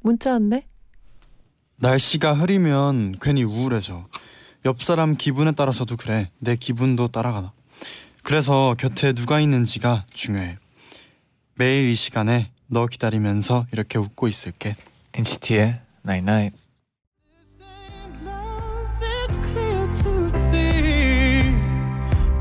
문자 0.00 0.32
왔네. 0.32 0.66
날씨가 1.76 2.34
흐리면 2.34 3.16
괜히 3.20 3.44
우울해져. 3.44 4.06
옆 4.64 4.82
사람 4.82 5.16
기분에 5.16 5.52
따라서도 5.52 5.96
그래. 5.96 6.30
내 6.38 6.56
기분도 6.56 7.08
따라가나. 7.08 7.52
그래서 8.22 8.74
곁에 8.78 9.12
누가 9.12 9.40
있는지가 9.40 10.06
중요해. 10.12 10.56
매일 11.54 11.88
이 11.88 11.94
시간에 11.94 12.50
너 12.66 12.86
기다리면서 12.86 13.66
이렇게 13.72 13.98
웃고 13.98 14.28
있을게. 14.28 14.76
NCT의 15.14 15.80
Night 16.04 16.30
Night. 16.30 16.58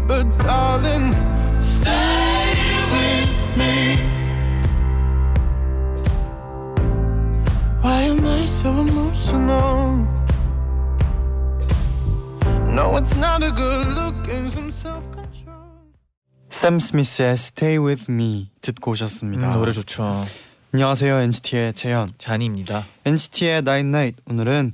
But 0.08 0.38
darling, 0.38 1.14
so 8.58 8.72
emotional? 8.72 10.06
No, 12.74 12.98
it's 12.98 13.16
not 13.16 13.44
a 13.44 13.52
good 13.52 13.88
look 13.96 14.28
and 14.30 14.50
some 14.52 14.72
self-control. 14.72 15.58
샘 16.50 16.80
스미스의 16.80 17.34
Stay 17.34 17.78
With 17.78 18.12
Me 18.12 18.50
듣고 18.62 18.92
음, 18.92 18.94
오셨습니다. 18.94 19.54
노래 19.54 19.72
좋죠. 19.72 20.26
안녕하세요 20.74 21.20
NCT의 21.20 21.74
재현. 21.74 22.14
잔입니다. 22.18 22.86
NCT의 23.06 23.60
Night 23.60 23.88
Night 23.88 24.22
오늘은 24.28 24.74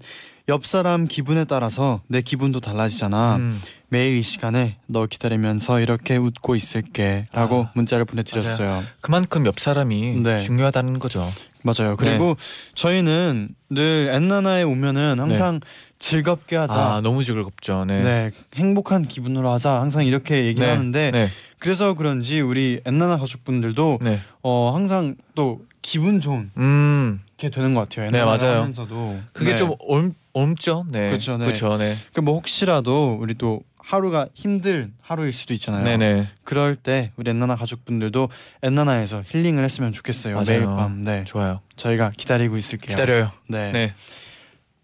옆 0.49 0.65
사람 0.65 1.07
기분에 1.07 1.43
따라서 1.45 2.01
내 2.07 2.21
기분도 2.21 2.59
달라지잖아. 2.61 3.35
음, 3.37 3.61
매일 3.89 4.17
이 4.17 4.21
시간에 4.21 4.77
너 4.87 5.05
기다리면서 5.05 5.79
이렇게 5.79 6.17
웃고 6.17 6.55
있을게라고 6.55 7.63
아, 7.65 7.71
문자를 7.75 8.05
보내드렸어요. 8.05 8.83
그만큼 9.01 9.45
옆 9.45 9.59
사람이 9.59 10.17
네. 10.23 10.39
중요하다는 10.39 10.99
거죠. 10.99 11.29
맞아요. 11.63 11.95
그리고 11.95 12.35
네. 12.37 12.73
저희는 12.75 13.49
늘 13.69 14.09
엔나나에 14.11 14.63
오면은 14.63 15.19
항상 15.19 15.59
즐겁게 15.97 16.57
하자. 16.57 16.73
아 16.73 17.01
너무 17.01 17.23
즐겁죠. 17.23 17.85
네. 17.85 18.03
네. 18.03 18.31
행복한 18.55 19.03
기분으로 19.03 19.51
하자. 19.53 19.79
항상 19.79 20.05
이렇게 20.05 20.45
얘기를 20.45 20.67
네. 20.67 20.73
하는데 20.73 21.11
네. 21.11 21.29
그래서 21.59 21.93
그런지 21.93 22.41
우리 22.41 22.81
엔나나 22.85 23.17
가족분들도 23.17 23.99
네. 24.01 24.19
어 24.41 24.73
항상 24.75 25.15
또 25.33 25.61
기분 25.81 26.19
좋은 26.19 26.51
음. 26.57 27.21
게 27.37 27.49
되는 27.49 27.73
것 27.73 27.87
같아요. 27.89 28.11
네, 28.11 28.23
맞아요. 28.23 28.59
하면서도 28.59 29.19
그게 29.33 29.51
네. 29.51 29.55
좀 29.55 29.75
옮, 29.79 30.13
옮죠. 30.33 30.85
네. 30.89 31.09
그쵸, 31.09 31.37
네. 31.37 31.45
그쵸, 31.45 31.77
네. 31.77 31.95
그뭐 32.13 32.33
혹시라도 32.35 33.17
우리 33.19 33.33
또 33.35 33.61
하루가 33.83 34.27
힘든 34.33 34.93
하루일 35.01 35.33
수도 35.33 35.53
있잖아요. 35.53 35.83
네네. 35.83 36.27
그럴 36.43 36.75
때 36.75 37.11
우리 37.17 37.29
엔나나 37.31 37.55
가족분들도 37.55 38.29
엔나나에서 38.63 39.23
힐링을 39.25 39.63
했으면 39.63 39.91
좋겠어요. 39.91 40.35
맞아요. 40.35 40.45
매일 40.47 40.65
밤. 40.65 41.03
네. 41.03 41.23
좋아요. 41.25 41.59
저희가 41.75 42.11
기다리고 42.15 42.57
있을게요. 42.57 42.95
기다려요. 42.95 43.29
네. 43.49 43.71
네. 43.73 43.93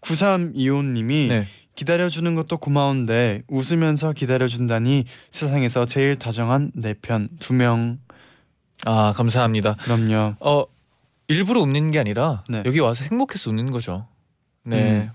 9325님이 0.02 1.28
네. 1.28 1.46
기다려주는 1.76 2.34
것도 2.34 2.58
고마운데 2.58 3.42
웃으면서 3.48 4.12
기다려준다니 4.12 5.04
세상에서 5.30 5.86
제일 5.86 6.16
다정한 6.18 6.70
내 6.74 6.94
편 6.94 7.28
두 7.38 7.54
명. 7.54 7.98
아 8.84 9.12
감사합니다. 9.16 9.74
그럼요. 9.74 10.36
어 10.40 10.64
일부러 11.28 11.60
웃는 11.60 11.90
게 11.90 11.98
아니라 11.98 12.44
네. 12.48 12.62
여기 12.66 12.80
와서 12.80 13.04
행복해서 13.04 13.50
웃는 13.50 13.70
거죠. 13.70 14.06
네. 14.64 15.10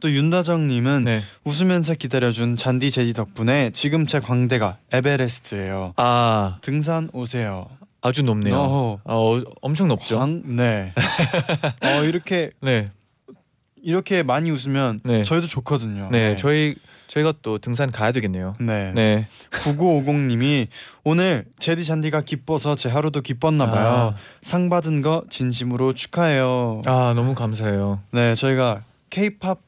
또 0.00 0.10
윤다정님은 0.10 1.04
네. 1.04 1.22
웃으면서 1.44 1.94
기다려준 1.94 2.56
잔디 2.56 2.90
제디 2.90 3.12
덕분에 3.12 3.70
지금 3.70 4.06
제 4.06 4.18
광대가 4.18 4.78
에베레스트예요. 4.92 5.94
아 5.96 6.58
등산 6.62 7.10
오세요. 7.12 7.68
아주 8.02 8.22
높네요. 8.22 8.56
어허. 8.56 9.00
어, 9.04 9.40
엄청 9.60 9.88
높죠. 9.88 10.18
광, 10.18 10.42
네. 10.56 10.92
어 11.84 12.04
이렇게 12.04 12.50
네. 12.60 12.86
이렇게 13.82 14.22
많이 14.22 14.50
웃으면 14.50 15.00
네. 15.04 15.22
저희도 15.22 15.46
좋거든요. 15.46 16.08
네. 16.10 16.36
저희 16.36 16.74
저희가 17.08 17.34
또 17.42 17.58
등산 17.58 17.90
가야 17.90 18.12
되겠네요. 18.12 18.54
네. 18.60 18.92
네. 18.94 19.26
9950님이 19.50 20.68
오늘 21.02 21.44
제디 21.58 21.84
잔디가 21.84 22.22
기뻐서 22.22 22.76
제 22.76 22.88
하루도 22.88 23.20
기뻤나 23.20 23.70
봐요. 23.70 24.14
상 24.40 24.70
받은 24.70 25.02
거 25.02 25.24
진심으로 25.28 25.92
축하해요. 25.92 26.82
아, 26.86 27.08
아, 27.08 27.14
너무 27.14 27.34
감사해요. 27.34 28.00
네, 28.12 28.34
저희가 28.34 28.84
K-팝 29.10 29.58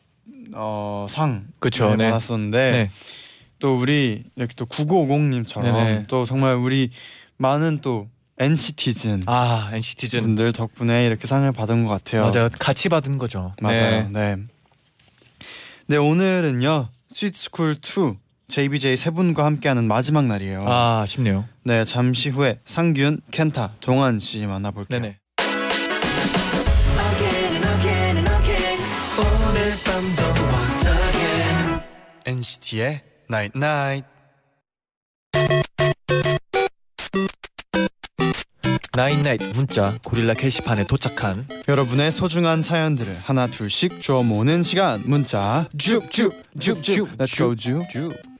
어, 0.54 1.06
상 1.08 1.46
그쵸, 1.58 1.90
네, 1.90 1.96
네. 1.96 2.04
받았었는데 2.10 2.70
네. 2.70 2.90
또 3.58 3.76
우리 3.76 4.24
이렇게 4.36 4.54
또 4.56 4.66
9950님처럼 4.66 5.62
네네. 5.62 6.04
또 6.08 6.24
정말 6.24 6.56
우리 6.56 6.90
많은 7.36 7.80
또 7.80 8.08
NCT즌 8.38 9.24
아, 9.26 9.70
NCT즌 9.72 10.20
분들 10.20 10.52
덕분에 10.52 11.06
이렇게 11.06 11.26
상을 11.26 11.50
받은 11.52 11.84
것 11.84 11.90
같아요. 11.90 12.28
맞아요. 12.28 12.48
같이 12.58 12.88
받은 12.88 13.18
거죠. 13.18 13.54
맞아요. 13.60 14.08
네. 14.08 14.36
네. 14.36 14.36
네, 15.86 15.96
오늘은요. 15.96 16.88
스위트스쿨 17.08 17.76
2 17.76 18.16
JBJ 18.48 18.96
세 18.96 19.10
분과 19.10 19.44
함께하는 19.46 19.84
마지막 19.84 20.26
날이에요. 20.26 20.60
아, 20.66 21.00
아쉽네요. 21.02 21.46
네, 21.64 21.84
잠시 21.84 22.28
후에 22.28 22.60
상균, 22.64 23.20
켄타, 23.30 23.74
동환 23.80 24.18
씨 24.18 24.44
만나볼게요. 24.46 25.00
네네. 25.00 25.18
NCT의 32.42 33.00
Night 33.30 33.56
Night. 33.56 34.08
나인나잇 38.94 39.40
문자 39.54 39.96
고릴라 40.04 40.34
게시판에 40.34 40.84
도착한 40.86 41.46
여러분의 41.68 42.10
소중한 42.10 42.60
사연들을 42.60 43.16
하나 43.22 43.46
둘씩 43.46 44.00
주워 44.00 44.22
모으는 44.22 44.64
시간 44.64 45.02
문자 45.06 45.66
줍줍줍줍 45.78 47.16
Let's 47.16 47.36
go 47.36 47.54
줍. 47.54 48.31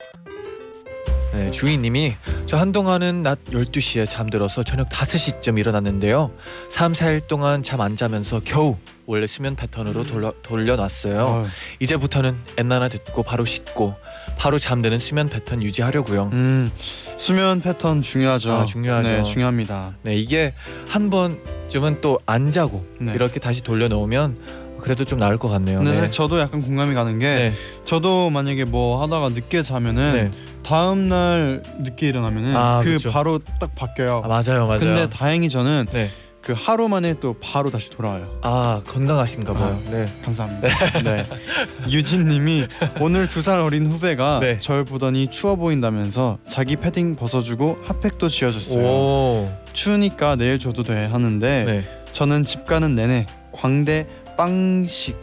네, 1.33 1.51
주인님이 1.51 2.15
저 2.47 2.59
한동안은 2.59 3.23
낮 3.23 3.43
12시에 3.47 4.07
잠들어서 4.09 4.63
저녁 4.63 4.89
5시쯤 4.91 5.59
일어났는데요. 5.59 6.31
3, 6.69 6.93
4일 6.93 7.27
동안 7.27 7.63
잠 7.63 7.81
안 7.81 7.97
자면서 7.97 8.41
겨우 8.45 8.77
원래 9.07 9.27
수면 9.27 9.57
패턴으로 9.57 10.05
돌려, 10.05 10.33
돌려놨어요. 10.43 11.25
어, 11.27 11.47
이제부터는 11.81 12.37
엔나나 12.59 12.89
듣고 12.89 13.23
바로 13.23 13.45
씻고 13.45 13.95
바로 14.39 14.59
잠드는 14.59 14.99
수면 14.99 15.29
패턴 15.29 15.63
유지하려고요. 15.63 16.31
음, 16.33 16.71
수면 17.17 17.61
패턴 17.61 18.03
중요하죠. 18.03 18.53
아, 18.53 18.65
중요하죠. 18.65 19.09
네, 19.11 19.23
중요합니다. 19.23 19.95
네, 20.03 20.15
이게 20.17 20.53
한 20.87 21.11
번쯤은 21.11 22.01
또 22.03 22.19
안 22.27 22.51
자고 22.51 22.87
네. 23.01 23.13
이렇게 23.15 23.41
다시 23.41 23.63
돌려놓으면 23.63 24.62
그래도 24.83 25.05
좀 25.05 25.19
나을 25.19 25.39
것 25.39 25.49
같네요. 25.49 25.79
근데 25.79 25.93
네. 25.93 25.97
사실 25.97 26.13
저도 26.13 26.39
약간 26.41 26.61
공감이 26.63 26.93
가는 26.95 27.19
게 27.19 27.27
네. 27.27 27.53
저도 27.85 28.31
만약에 28.31 28.65
뭐 28.65 29.01
하다가 29.03 29.31
늦게 29.31 29.63
자면은 29.63 30.13
네. 30.13 30.31
다음 30.63 31.09
날 31.09 31.63
늦게 31.81 32.09
일어나면은 32.09 32.57
아, 32.57 32.81
그 32.83 32.93
그쵸. 32.93 33.11
바로 33.11 33.39
딱 33.61 33.75
바뀌어요. 33.75 34.23
아, 34.25 34.29
맞아요, 34.29 34.67
맞아요. 34.67 34.79
근데 34.81 35.09
다행히 35.09 35.49
저는 35.49 35.87
네. 35.93 36.11
그 36.43 36.53
하루 36.57 36.89
만에 36.89 37.15
또 37.21 37.37
바로 37.41 37.71
다시 37.71 37.89
돌아와요. 37.91 38.41
아 38.43 38.81
건강하신가 38.89 39.53
봐요. 39.55 39.81
아. 39.87 39.91
네. 39.93 40.07
감사합니다. 40.25 40.69
네. 41.05 41.25
유진님이 41.89 42.67
오늘 43.01 43.29
두 43.29 43.41
살 43.43 43.61
어린 43.61 43.87
후배가 43.87 44.41
네. 44.41 44.59
절 44.59 44.85
보더니 44.85 45.29
추워 45.31 45.55
보인다면서 45.55 46.39
자기 46.47 46.75
패딩 46.75 47.15
벗어주고 47.15 47.79
핫팩도 47.85 48.29
쥐어줬어요. 48.29 48.85
오. 48.85 49.53
추우니까 49.73 50.35
내일 50.35 50.59
줘도 50.59 50.83
돼 50.83 51.07
하는데 51.07 51.65
네. 51.65 51.85
저는 52.13 52.43
집 52.43 52.67
가는 52.67 52.95
내내 52.97 53.27
광대 53.53 54.07
빵식 54.37 55.17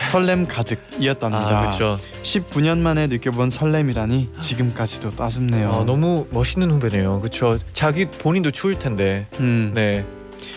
설렘 0.00 0.46
가득이었답니다. 0.46 1.58
아 1.58 1.60
그렇죠. 1.60 1.98
19년 2.22 2.78
만에 2.78 3.06
느껴본 3.08 3.50
설렘이라니 3.50 4.30
지금까지도 4.38 5.10
따숩네요. 5.16 5.70
아, 5.70 5.84
너무 5.84 6.26
멋있는 6.30 6.70
후배네요. 6.70 7.20
그렇죠. 7.20 7.58
자기 7.72 8.06
본인도 8.06 8.50
추울 8.50 8.78
텐데. 8.78 9.26
음. 9.40 9.72
네. 9.74 10.04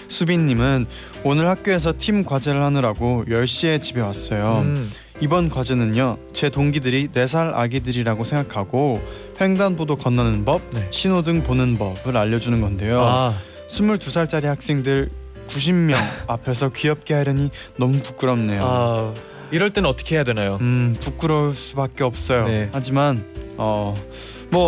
수빈님은 0.07 0.86
오늘 1.24 1.48
학교에서 1.48 1.94
팀 1.98 2.24
과제를 2.24 2.62
하느라고 2.62 3.25
10시에 3.28 3.81
집에 3.81 4.01
왔어요. 4.01 4.60
음. 4.63 4.92
이번 5.22 5.50
과제는요. 5.50 6.18
제 6.34 6.50
동기들이 6.50 7.10
4살 7.10 7.54
아기들이라고 7.56 8.24
생각하고 8.24 9.01
횡단보도 9.39 9.98
건너는 9.98 10.45
법, 10.45 10.62
네. 10.72 10.88
신호등 10.92 11.44
보는 11.44 11.77
법을 11.77 12.18
알려주는 12.18 12.60
건데요. 12.60 13.01
아 13.01 13.38
22살짜리 13.69 14.45
학생들 14.45 15.10
90명 15.56 15.95
앞에서 16.27 16.69
귀엽게 16.69 17.13
하려니 17.13 17.50
너무 17.77 18.00
부끄럽네요. 18.00 18.63
아 18.65 19.13
이럴 19.51 19.69
때는 19.69 19.89
어떻게 19.89 20.15
해야 20.15 20.24
되나요? 20.24 20.57
음 20.62 20.95
부끄러울 21.01 21.56
수밖에 21.56 22.03
없어요. 22.03 22.48
네. 22.48 22.69
하지만 22.74 23.25
어뭐 23.57 23.95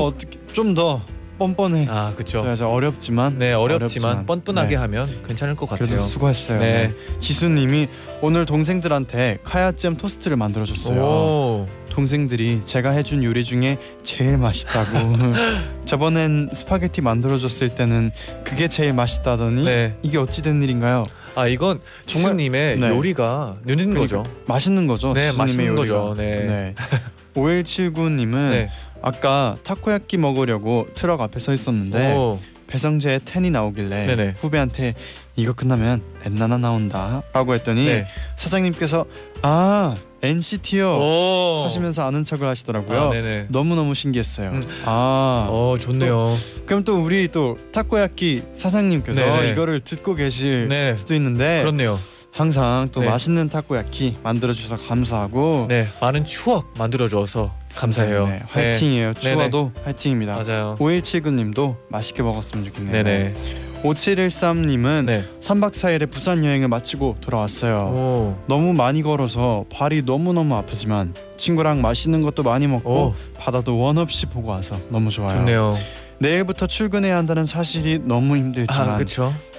어떻게 0.05 0.37
좀 0.53 0.73
더 0.75 1.01
뻔뻔해. 1.37 1.87
아 1.89 2.13
그쵸. 2.15 2.41
그래서 2.43 2.69
어렵지만 2.69 3.37
네 3.37 3.53
어렵지만 3.53 3.75
어렵지만, 4.11 4.25
뻔뻔하게 4.25 4.69
네. 4.69 4.75
하면 4.75 5.07
괜찮을 5.27 5.55
것 5.55 5.67
그래도 5.69 5.89
같아요. 5.91 6.07
수고했어요. 6.07 6.59
네. 6.59 6.87
네. 6.87 7.19
지수님이 7.19 7.87
오늘 8.21 8.45
동생들한테 8.45 9.39
카야잼 9.43 9.97
토스트를 9.97 10.37
만들어줬어요. 10.37 11.01
오. 11.01 11.67
동생들이 11.89 12.61
제가 12.63 12.89
해준 12.91 13.23
요리 13.23 13.43
중에 13.43 13.77
제일 14.03 14.37
맛있다고. 14.37 15.17
저번엔 15.85 16.49
스파게티 16.53 17.01
만들어줬을 17.01 17.75
때는 17.75 18.11
그게 18.43 18.67
제일 18.67 18.93
맛있다더니 18.93 19.63
네. 19.63 19.95
이게 20.01 20.17
어찌 20.17 20.41
된 20.41 20.61
일인가요? 20.63 21.03
아 21.35 21.47
이건 21.47 21.81
지수님의 22.05 22.79
네. 22.79 22.87
요리가 22.89 23.57
늘은 23.65 23.91
그러니까 23.91 23.99
거죠. 24.01 24.23
맛있는 24.47 24.87
거죠. 24.87 25.13
네, 25.13 25.31
맛있는 25.33 25.67
요리가. 25.67 25.75
거죠. 26.01 26.13
네. 26.17 26.73
5179님은 27.35 28.31
네. 28.51 28.69
아까 29.03 29.57
타코야끼 29.63 30.17
먹으려고 30.17 30.87
트럭 30.95 31.21
앞에 31.21 31.39
서 31.39 31.53
있었는데 31.53 32.13
오. 32.13 32.39
배성재의 32.67 33.19
텐이 33.25 33.51
나오길래 33.51 34.05
네네. 34.07 34.35
후배한테 34.39 34.95
이거 35.35 35.53
끝나면 35.53 36.01
엔나나 36.25 36.57
나온다 36.57 37.21
라고 37.33 37.53
했더니 37.53 37.85
네. 37.85 38.07
사장님께서 38.37 39.05
아 39.43 39.95
NCT요 40.23 40.87
오. 40.99 41.63
하시면서 41.65 42.07
아는 42.07 42.23
척을 42.23 42.47
하시더라고요. 42.47 43.11
아. 43.13 43.45
너무너무 43.49 43.93
신기했어요. 43.93 44.51
음. 44.51 44.63
아 44.85 45.47
어 45.51 45.75
좋네요. 45.77 46.29
그럼 46.65 46.85
또 46.85 47.03
우리 47.03 47.27
또 47.27 47.57
타코야끼 47.73 48.43
사장님께서 48.53 49.19
네네. 49.19 49.51
이거를 49.51 49.81
듣고 49.81 50.15
계실 50.15 50.69
네. 50.69 50.95
수도 50.95 51.13
있는데 51.13 51.59
그렇네요. 51.61 51.99
항상 52.31 52.87
또 52.93 53.01
네. 53.01 53.09
맛있는 53.09 53.49
타코야끼 53.49 54.17
만들어 54.23 54.53
주셔서 54.53 54.81
감사하고 54.87 55.65
네 55.67 55.87
많은 56.01 56.25
추억 56.25 56.73
만들어 56.79 57.07
줘서 57.09 57.53
감사해요. 57.75 58.27
네, 58.27 58.41
화이팅이에요. 58.47 59.13
네네. 59.13 59.35
추워도 59.35 59.71
화이팅입니다. 59.83 60.41
맞아요. 60.43 60.75
5179님도 60.79 61.75
맛있게 61.89 62.23
먹었으면 62.23 62.65
좋겠네요. 62.65 63.03
네네. 63.03 63.33
5713님은 63.83 65.05
네. 65.05 65.25
3박 65.41 65.71
4일의 65.73 66.09
부산 66.09 66.43
여행을 66.45 66.69
마치고 66.69 67.17
돌아왔어요. 67.19 67.75
오. 67.93 68.37
너무 68.47 68.73
많이 68.73 69.01
걸어서 69.01 69.65
발이 69.69 70.03
너무너무 70.03 70.55
아프지만 70.55 71.13
친구랑 71.35 71.81
맛있는 71.81 72.21
것도 72.21 72.43
많이 72.43 72.65
먹고 72.65 72.89
오. 72.89 73.15
바다도 73.37 73.77
원 73.77 73.97
없이 73.97 74.25
보고 74.25 74.51
와서 74.51 74.77
너무 74.89 75.09
좋아요. 75.09 75.37
좋네요. 75.37 75.77
내일부터 76.19 76.67
출근해야 76.67 77.17
한다는 77.17 77.45
사실이 77.45 77.99
너무 78.05 78.37
힘들지만 78.37 78.89
아. 78.89 78.97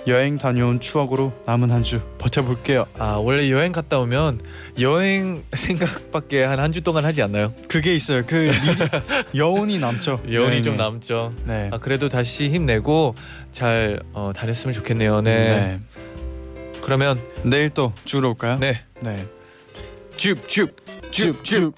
여행 0.06 0.36
다녀온 0.36 0.80
추억으로 0.80 1.32
남은 1.46 1.70
한 1.70 1.82
주 1.82 2.00
버텨볼게요. 2.18 2.86
아 2.98 3.14
원래 3.16 3.50
여행 3.50 3.72
갔다 3.72 3.98
오면 3.98 4.40
여행 4.80 5.44
생각밖에 5.54 6.42
한 6.44 6.58
한 6.60 6.72
주 6.72 6.82
동안 6.82 7.04
하지 7.04 7.22
않나요? 7.22 7.52
그게 7.68 7.94
있어요. 7.94 8.22
그 8.26 8.50
미리 8.50 8.58
여운이 9.38 9.78
남죠. 9.78 10.20
여운이 10.30 10.62
좀 10.62 10.74
여행에. 10.76 10.90
남죠. 10.90 11.32
네. 11.46 11.70
아 11.72 11.78
그래도 11.78 12.08
다시 12.08 12.48
힘내고 12.48 13.14
잘 13.52 14.00
어, 14.12 14.32
다녔으면 14.34 14.72
좋겠네요. 14.74 15.22
네. 15.22 15.80
그러면 16.82 17.18
내일 17.42 17.70
또 17.70 17.92
주로 18.04 18.30
올까요? 18.30 18.58
네. 18.58 18.82
네. 19.00 19.26
줍줍줍줍 20.16 21.74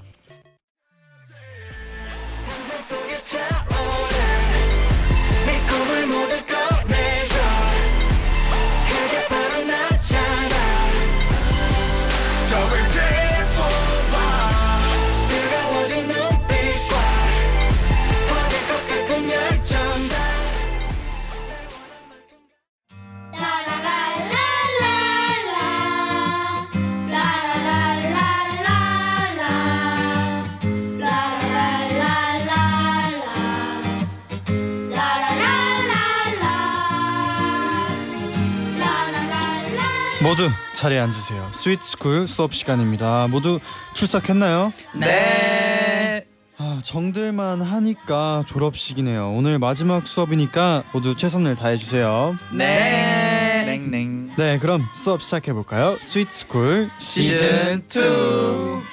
모두 40.27 40.51
자리에 40.75 40.99
앉으세요. 40.99 41.49
스윗스쿨 41.53 42.27
수업 42.27 42.53
시간입니다. 42.53 43.29
모두 43.29 43.61
출석했나요? 43.95 44.73
네. 44.95 46.27
아, 46.59 46.81
정들만 46.83 47.63
하니까 47.63 48.43
졸업식이네요. 48.49 49.31
오늘 49.31 49.61
마지막 49.61 50.09
수업이니까 50.09 50.83
모두 50.93 51.17
최선을 51.17 51.55
다해 51.55 51.77
주세요. 51.77 52.37
네. 52.53 53.63
냉냉 53.67 54.31
네, 54.37 54.59
그럼 54.59 54.83
수업 54.97 55.23
시작해 55.23 55.53
볼까요? 55.53 55.97
스윗스쿨 56.01 56.91
시즌 56.99 57.85
2. 57.89 58.86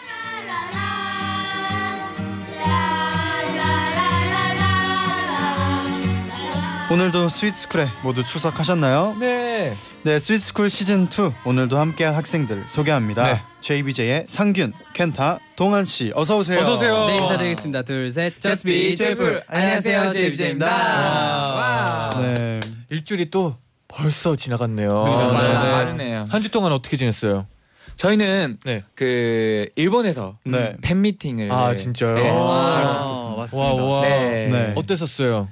오늘도 6.93 7.27
스윗스쿨에 7.29 7.87
모두 8.03 8.23
출석하셨나요? 8.23 9.15
네. 9.19 9.75
네, 10.03 10.19
스윗스쿨 10.19 10.69
시즌 10.69 11.05
2 11.05 11.31
오늘도 11.43 11.79
함께할 11.79 12.15
학생들 12.15 12.65
소개합니다. 12.67 13.23
네. 13.33 13.41
JBJ의 13.61 14.25
상균, 14.27 14.73
켄타, 14.93 15.39
동한 15.55 15.85
씨, 15.85 16.11
어서 16.13 16.37
오세요. 16.37 16.59
어서 16.59 16.75
오세요. 16.75 17.07
네 17.07 17.17
인사드리겠습니다. 17.17 17.81
둘 17.81 18.11
셋. 18.11 18.39
Just 18.39 18.63
be 18.67 18.95
joyful. 18.95 19.41
안녕하세요 19.47 20.11
JBJ입니다. 20.11 20.67
와. 20.67 22.09
네. 22.21 22.59
일주일이 22.91 23.31
또 23.31 23.55
벌써 23.87 24.35
지나갔네요. 24.35 24.87
그러니까요. 24.93 25.41
네. 25.41 25.63
네. 25.63 25.71
빠르네요 25.71 26.25
한 26.29 26.41
주 26.43 26.51
동안 26.51 26.71
어떻게 26.73 26.95
지냈어요? 26.95 27.47
저희는 27.95 28.59
네. 28.65 28.83
그 28.93 29.67
일본에서 29.75 30.37
네. 30.45 30.75
팬 30.83 31.01
미팅을 31.01 31.51
아 31.51 31.73
진짜요? 31.73 32.15
네. 32.17 32.29
와. 32.29 33.33
왔습니다. 33.37 33.83
와, 33.83 33.83
와. 33.95 34.01
네. 34.03 34.47
네. 34.51 34.73
어땠었어요? 34.75 35.47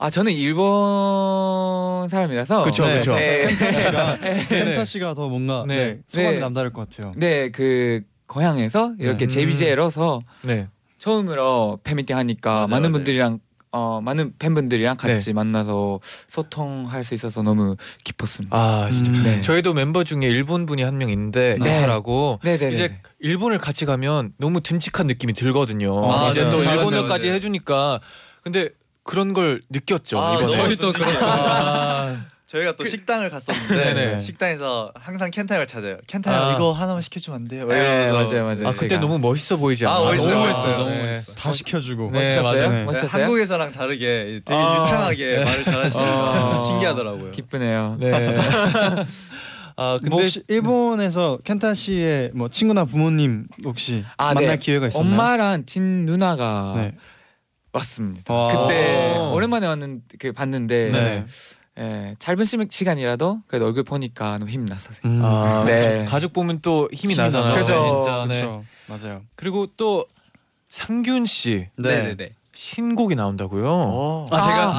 아 0.00 0.10
저는 0.10 0.32
일본 0.32 2.08
사람이라서 2.08 2.62
그쵸, 2.62 2.86
네, 2.86 2.98
그쵸. 2.98 3.14
네. 3.16 3.46
켄타 3.48 3.72
씨가 3.72 4.18
켄타 4.48 4.84
씨가 4.84 5.14
더 5.14 5.28
뭔가 5.28 5.64
네. 5.66 5.74
네. 5.76 5.98
소감이 6.06 6.34
네. 6.34 6.40
남다를 6.40 6.72
것 6.72 6.88
같아요. 6.88 7.12
네, 7.16 7.50
그 7.50 8.02
고향에서 8.28 8.94
이렇게 9.00 9.24
음. 9.26 9.28
JBJ로서 9.28 10.20
네. 10.42 10.68
처음으로 10.98 11.78
팬미팅 11.82 12.16
하니까 12.16 12.50
맞아요, 12.52 12.66
많은 12.68 12.82
맞아요. 12.82 12.92
분들이랑 12.92 13.38
어 13.72 14.00
많은 14.00 14.34
팬분들이랑 14.38 14.96
네. 14.98 15.12
같이 15.14 15.32
만나서 15.32 15.98
소통할 16.28 17.02
수 17.02 17.14
있어서 17.14 17.42
너무 17.42 17.74
기뻤습니다. 18.04 18.56
아 18.56 18.88
진짜. 18.90 19.10
음. 19.10 19.24
네. 19.24 19.40
저희도 19.40 19.74
멤버 19.74 20.04
중에 20.04 20.20
일본 20.22 20.64
분이 20.64 20.82
한 20.82 20.96
명 20.96 21.10
있는데 21.10 21.56
네. 21.60 21.76
이타라고 21.78 22.38
네네네. 22.44 22.72
이제 22.72 23.00
일본을 23.18 23.58
같이 23.58 23.84
가면 23.84 24.32
너무 24.38 24.60
듬직한 24.60 25.08
느낌이 25.08 25.32
들거든요. 25.32 26.08
아, 26.10 26.30
이제 26.30 26.44
네. 26.44 26.50
또 26.50 26.62
일본어까지. 26.62 27.28
해주니까 27.30 28.00
근데 28.44 28.70
그런 29.08 29.32
걸 29.32 29.62
느꼈죠 29.70 30.20
아, 30.20 30.34
이번에. 30.34 30.48
저희 30.50 30.76
또. 30.76 30.92
아, 31.22 32.26
저희가 32.44 32.76
또 32.76 32.84
식당을 32.84 33.30
갔었는데 33.30 33.94
네네. 33.94 34.20
식당에서 34.20 34.92
항상 34.94 35.30
켄타형을 35.30 35.66
찾아요. 35.66 35.96
켄타형 36.06 36.50
아. 36.50 36.54
이거 36.54 36.72
하나만 36.72 37.00
시켜주면 37.00 37.40
안 37.40 37.48
돼요? 37.48 37.66
막 37.66 37.72
네, 37.74 37.80
이러면서. 38.04 38.34
맞아요, 38.34 38.44
맞아요. 38.44 38.68
아 38.68 38.72
그때 38.72 38.88
제가. 38.88 39.00
너무 39.00 39.18
멋있어 39.18 39.56
보이지 39.56 39.86
아, 39.86 39.92
않아요? 39.92 40.04
멋있어요. 40.08 40.30
너무 40.30 40.40
멋있어요. 40.44 40.76
너무 40.76 40.90
네. 40.90 41.12
멋있어. 41.14 41.32
다 41.32 41.52
시켜주고. 41.52 42.10
네, 42.10 42.36
멋있었어요? 42.36 42.68
맞아요. 42.68 42.84
멋있었어요? 42.84 43.10
네, 43.10 43.18
한국에서랑 43.18 43.72
다르게 43.72 44.40
되게 44.44 44.60
아. 44.60 44.78
유창하게 44.82 45.44
말을 45.44 45.64
잘하시니까 45.64 46.06
아. 46.06 46.60
신기하더라고요. 46.68 47.30
기쁘네요. 47.30 47.96
네. 47.98 48.36
아 49.76 49.96
근데 50.00 50.10
뭐 50.10 50.20
혹시 50.20 50.42
일본에서 50.48 51.38
켄타 51.44 51.72
씨의 51.72 52.32
뭐 52.34 52.50
친구나 52.50 52.84
부모님 52.84 53.46
혹시 53.64 54.04
아, 54.18 54.34
만날 54.34 54.50
네. 54.50 54.58
기회가 54.58 54.88
있었나요? 54.88 55.12
엄마랑 55.12 55.64
친 55.64 56.04
누나가 56.04 56.74
네. 56.76 56.94
왔습니다. 57.72 58.32
와. 58.32 58.48
그때 58.68 59.16
오. 59.18 59.32
오랜만에 59.34 59.66
왔는 59.66 60.02
그 60.18 60.32
봤는데 60.32 60.90
네. 60.90 61.26
예, 61.78 62.16
짧은 62.18 62.44
시- 62.44 62.56
시간이라도 62.70 63.42
그래도 63.46 63.66
얼굴 63.66 63.84
보니까 63.84 64.38
너무 64.38 64.50
힘이 64.50 64.68
났었어요. 64.68 65.00
음. 65.04 65.20
아, 65.24 65.64
네. 65.64 66.04
가족 66.06 66.32
보면 66.32 66.60
또 66.60 66.88
힘이, 66.92 67.12
힘이 67.14 67.22
나잖아요. 67.22 67.54
나죠. 67.54 68.02
진짜. 68.04 68.24
네. 68.28 68.40
그렇죠. 68.40 68.64
맞아요. 68.86 69.22
그리고 69.36 69.66
또 69.76 70.06
상균 70.70 71.26
씨 71.26 71.68
네 71.76 72.14
네네. 72.16 72.30
신곡이 72.54 73.14
나온다고요. 73.14 73.64
어. 73.70 74.26
아 74.32 74.40
제가 74.40 74.62
아, 74.64 74.72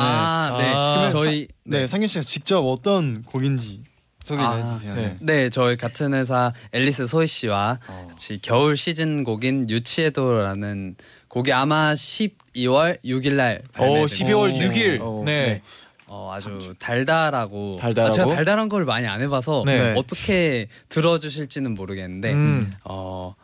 아, 0.53 0.58
네. 0.58 0.63
네. 0.65 0.72
그러면 0.74 1.10
저희 1.10 1.48
네, 1.63 1.88
상균 1.88 2.10
씨가 2.10 2.22
직접 2.24 2.60
어떤 2.60 3.24
곡인지 3.24 3.84
소개를 4.25 4.46
아, 4.46 4.55
해주세요. 4.55 4.96
네. 4.96 5.17
네, 5.22 5.50
저희 5.50 5.77
같은 5.77 6.13
회사 6.13 6.51
앨리스 6.74 7.08
소희 7.08 7.25
씨와 7.27 7.79
어. 7.88 8.08
같이 8.10 8.39
겨울 8.41 8.75
시즌 8.75 9.24
곡인 9.24 9.69
유치에도라는 9.69 10.96
곡이 11.30 11.54
아마 11.54 11.94
12월 11.94 13.02
6일 13.04 13.34
날 13.34 13.62
어, 13.70 13.72
발매됩니다. 13.74 14.16
12월 14.16 14.54
오. 14.54 14.60
6일. 14.60 15.02
오. 15.02 15.24
네. 15.26 15.46
네. 15.48 15.62
어, 16.08 16.32
아주 16.34 16.74
달달하고 16.80 17.78
달달하고? 17.80 18.10
아, 18.10 18.12
제가 18.12 18.36
달달한 18.36 18.68
걸 18.68 18.84
많이 18.84 19.06
안 19.08 19.22
해봐서 19.22 19.62
네. 19.66 19.94
어떻게 19.96 20.68
들어주실지는 20.90 21.76
모르겠는데 21.76 22.34
음. 22.34 22.74
어 22.84 23.36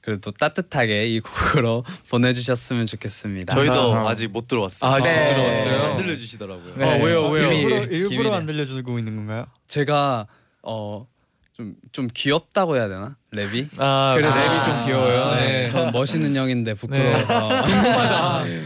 그래도 0.00 0.30
따뜻하게 0.30 1.06
이 1.08 1.20
곡으로 1.20 1.84
보내주셨으면 2.08 2.86
좋겠습니다. 2.86 3.54
저희도 3.54 3.74
아하. 3.94 4.08
아직 4.08 4.28
못 4.28 4.48
들어왔어요. 4.48 4.90
아, 4.90 4.94
아직 4.96 5.08
못 5.10 5.14
들어왔어요? 5.34 5.82
안 5.82 5.96
들려주시더라고요. 5.96 6.74
네. 6.76 6.84
어, 6.84 7.04
왜요, 7.04 7.28
왜요? 7.28 7.50
비밀, 7.50 7.70
일부러 7.92 8.08
일부러. 8.14 8.34
안 8.34 8.46
들려주고 8.46 8.98
있는 8.98 9.16
건가요? 9.16 9.44
제가 9.66 10.26
어 10.62 11.06
좀 11.56 11.74
좀 11.92 12.08
귀엽다고 12.12 12.74
해야 12.76 12.88
되나 12.88 13.16
랩이? 13.32 13.68
아, 13.78 14.14
그래서- 14.16 14.36
랩이 14.36 14.64
좀 14.64 14.84
귀여워요. 14.86 15.34
네. 15.36 15.68
전 15.68 15.92
멋있는 15.92 16.34
형인데 16.34 16.74
부끄러워서 16.74 17.48
궁금하다. 17.62 18.44
네. 18.44 18.62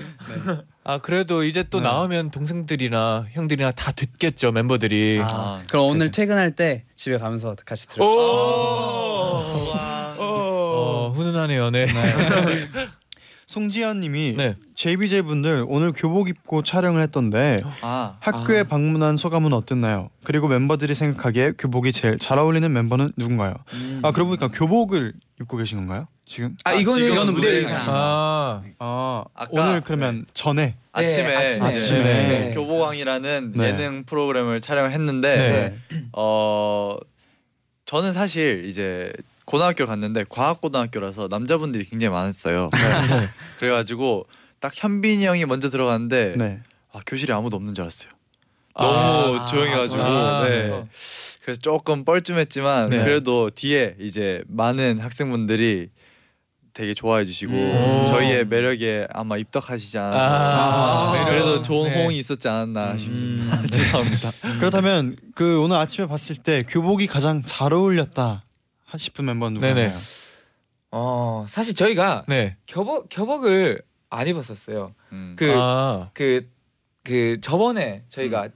아 0.84 0.98
그래도 0.98 1.44
이제 1.44 1.62
또 1.68 1.78
네. 1.80 1.84
나오면 1.84 2.30
동생들이나 2.30 3.26
형들이나 3.32 3.72
다 3.72 3.92
듣겠죠 3.92 4.52
멤버들이. 4.52 5.20
아, 5.22 5.60
그럼 5.68 5.84
오늘 5.90 6.10
퇴근할 6.10 6.52
때 6.52 6.84
집에 6.96 7.18
가면서 7.18 7.54
같이 7.66 7.86
들을 7.88 8.02
수 8.02 8.08
오. 8.08 9.68
와. 9.70 10.16
어, 10.18 11.12
훈훈하네요. 11.14 11.70
네. 11.70 11.86
송지현님이 13.58 14.34
네. 14.36 14.56
JBJ 14.74 15.22
분들 15.22 15.64
오늘 15.68 15.90
교복 15.92 16.28
입고 16.28 16.62
촬영을 16.62 17.00
했던데 17.00 17.60
아, 17.80 18.18
학교에 18.20 18.62
방문한 18.62 19.16
소감은 19.16 19.54
어땠나요? 19.54 20.10
그리고 20.22 20.48
멤버들이 20.48 20.94
생각하기에 20.94 21.52
교복이 21.58 21.90
제일 21.92 22.18
잘 22.18 22.38
어울리는 22.38 22.70
멤버는 22.70 23.12
누군가요? 23.16 23.54
아 24.02 24.12
그러고 24.12 24.28
보니까 24.36 24.48
교복을 24.48 25.14
입고 25.40 25.56
계신 25.56 25.78
건가요? 25.78 26.06
지금? 26.26 26.58
아 26.64 26.74
이거는 26.74 26.98
지금은 26.98 27.12
이거는 27.14 27.32
무대 27.32 27.48
의상. 27.56 27.84
아, 27.88 28.62
아 28.80 29.24
아까- 29.32 29.48
오늘 29.50 29.80
그러면 29.80 30.26
전에 30.34 30.74
아침에, 30.92 31.34
아침에. 31.34 31.72
이제 31.72 31.82
아침에. 31.84 32.02
네. 32.02 32.50
교보왕이라는 32.52 33.52
네. 33.56 33.64
예능 33.68 34.04
프로그램을 34.04 34.60
촬영을 34.60 34.92
했는데 34.92 35.74
네. 35.90 35.98
어 36.12 36.98
저는 37.86 38.12
사실 38.12 38.64
이제 38.66 39.10
고등학교 39.48 39.86
갔는데 39.86 40.26
과학 40.28 40.60
고등학교라서 40.60 41.28
남자분들이 41.28 41.84
굉장히 41.84 42.12
많았어요. 42.12 42.68
그래가지고 43.58 44.26
딱 44.60 44.72
현빈이 44.74 45.24
형이 45.24 45.46
먼저 45.46 45.70
들어갔는데 45.70 46.34
네. 46.36 46.60
아, 46.92 47.00
교실에 47.06 47.32
아무도 47.32 47.56
없는 47.56 47.74
줄 47.74 47.82
알았어요. 47.82 48.10
아, 48.74 48.84
너무 48.84 49.46
조용해가지고 49.46 50.02
아, 50.02 50.42
네. 50.42 50.48
그래서. 50.48 50.86
그래서 51.42 51.60
조금 51.62 52.04
뻘쭘했지만 52.04 52.90
네. 52.90 52.98
그래도 52.98 53.48
뒤에 53.48 53.96
이제 53.98 54.42
많은 54.48 55.00
학생분들이 55.00 55.88
되게 56.74 56.92
좋아해 56.92 57.24
주시고 57.24 57.52
음. 57.54 58.04
저희의 58.06 58.44
매력에 58.44 59.08
아마 59.10 59.38
입덕하시지 59.38 59.96
않았나 59.96 60.18
아, 60.20 61.12
매력. 61.12 61.30
그래도 61.30 61.62
좋은 61.62 61.88
네. 61.88 62.02
호응이 62.02 62.18
있었지 62.18 62.46
않았나 62.46 62.92
음. 62.92 62.98
싶습니다 62.98 63.62
죄송합니다 63.66 64.30
그렇다면 64.60 65.16
그 65.34 65.58
오늘 65.60 65.76
아침에 65.76 66.06
봤을 66.06 66.36
때 66.36 66.62
교복이 66.68 67.06
가장 67.06 67.42
잘 67.44 67.72
어울렸다 67.72 68.44
싶은 68.96 69.26
네네. 69.26 69.50
누구나요? 69.50 69.92
어 70.90 71.44
사실 71.48 71.74
저희가 71.74 72.24
네. 72.28 72.56
교복 72.66 73.08
교복을 73.10 73.82
안 74.10 74.26
입었었어요. 74.26 74.94
음. 75.12 75.34
그 75.38 75.52
아, 75.56 76.10
그 76.14 76.48
그 77.08 77.40
저번에 77.40 78.02
저희가 78.10 78.50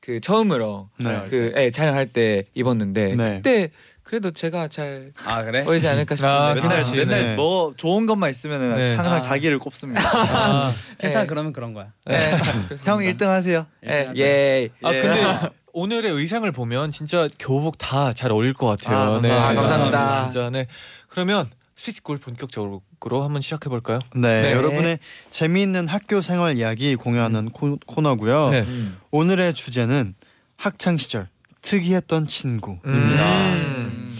그 0.00 0.20
처음으로 0.20 0.88
네. 1.00 1.26
그 1.28 1.52
예, 1.56 1.72
촬영할 1.72 2.06
때 2.06 2.44
입었는데 2.54 3.16
네. 3.16 3.24
그때 3.34 3.70
그래도 4.04 4.30
제가 4.30 4.68
잘 4.68 5.12
아 5.24 5.42
그래? 5.42 5.64
어울리지 5.66 5.88
않을까 5.88 6.14
싶은데 6.14 6.32
아, 6.32 6.54
맨날 6.54 6.78
그치, 6.78 6.96
맨날 6.98 7.22
네. 7.24 7.34
뭐 7.34 7.74
좋은 7.76 8.06
것만 8.06 8.30
있으면 8.30 8.76
네. 8.76 8.94
항상 8.94 9.14
아. 9.14 9.20
자기를 9.20 9.58
꼽습니다 9.58 10.00
아, 10.06 10.70
켄타 10.98 11.22
예. 11.22 11.26
그러면 11.26 11.52
그런 11.52 11.74
거야. 11.74 11.92
예, 12.10 12.14
형 12.86 13.00
1등 13.00 13.24
하세요 13.26 13.66
예, 13.84 14.12
예. 14.14 14.68
아 14.84 14.94
예. 14.94 15.00
근데 15.00 15.50
오늘의 15.76 16.10
의상을 16.10 16.50
보면 16.52 16.90
진짜 16.90 17.28
교복 17.38 17.76
다 17.76 18.14
잘 18.14 18.32
어울릴 18.32 18.54
것 18.54 18.66
같아요. 18.66 19.16
아, 19.16 19.20
네, 19.20 19.28
감사합니다. 19.28 19.60
감사합니다. 19.60 20.22
진짜 20.30 20.48
네. 20.50 20.66
그러면 21.08 21.50
스위치골 21.76 22.16
본격적으로 22.16 22.80
한번 23.22 23.42
시작해 23.42 23.68
볼까요? 23.68 23.98
네, 24.14 24.40
네. 24.40 24.52
여러분의 24.52 24.98
재미있는 25.28 25.86
학교 25.86 26.22
생활 26.22 26.56
이야기 26.56 26.96
공유하는 26.96 27.50
코, 27.50 27.76
코너고요. 27.86 28.50
네. 28.52 28.60
음. 28.62 28.96
오늘의 29.10 29.52
주제는 29.52 30.14
학창 30.56 30.96
시절 30.96 31.28
특이했던 31.60 32.26
친구. 32.26 32.78
음. 32.86 34.16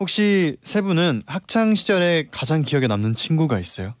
혹시 0.00 0.56
세 0.64 0.80
분은 0.80 1.24
학창 1.26 1.74
시절에 1.74 2.28
가장 2.30 2.62
기억에 2.62 2.86
남는 2.86 3.14
친구가 3.14 3.58
있어요? 3.58 3.92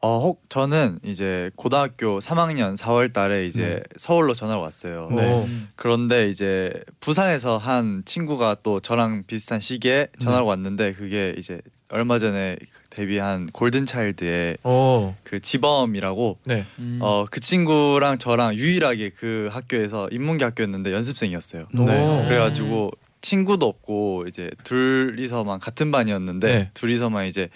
어, 0.00 0.20
혹 0.20 0.48
저는 0.48 1.00
이제 1.02 1.50
고등학교 1.56 2.20
3학년 2.20 2.76
4월 2.76 3.12
달에 3.12 3.46
이제 3.46 3.82
서울로 3.96 4.32
전화가 4.32 4.60
왔어요 4.60 5.08
네. 5.10 5.32
오. 5.32 5.48
그런데 5.74 6.28
이제 6.28 6.72
부산에서 7.00 7.58
한 7.58 8.02
친구가 8.04 8.58
또 8.62 8.78
저랑 8.78 9.24
비슷한 9.26 9.58
시기에 9.58 10.08
전화가 10.20 10.44
왔는데 10.44 10.92
그게 10.92 11.34
이제 11.36 11.60
얼마 11.90 12.18
전에 12.18 12.56
데뷔한 12.90 13.48
골든 13.52 13.86
차일드의 13.86 14.58
오. 14.62 15.14
그 15.24 15.40
지범이라고 15.40 16.38
네. 16.44 16.64
음. 16.78 16.98
어그 17.00 17.40
친구랑 17.40 18.18
저랑 18.18 18.54
유일하게 18.54 19.10
그 19.10 19.48
학교에서 19.50 20.08
인문계 20.12 20.44
학교였는데 20.44 20.92
연습생이었어요. 20.92 21.66
네. 21.72 21.80
음. 21.82 22.24
그래가지고 22.28 22.90
친구도 23.20 23.66
없고 23.66 24.26
이제 24.28 24.50
둘이서만 24.64 25.60
같은 25.60 25.90
반이었는데 25.90 26.46
네. 26.46 26.70
둘이서만 26.74 27.26
이제 27.26 27.48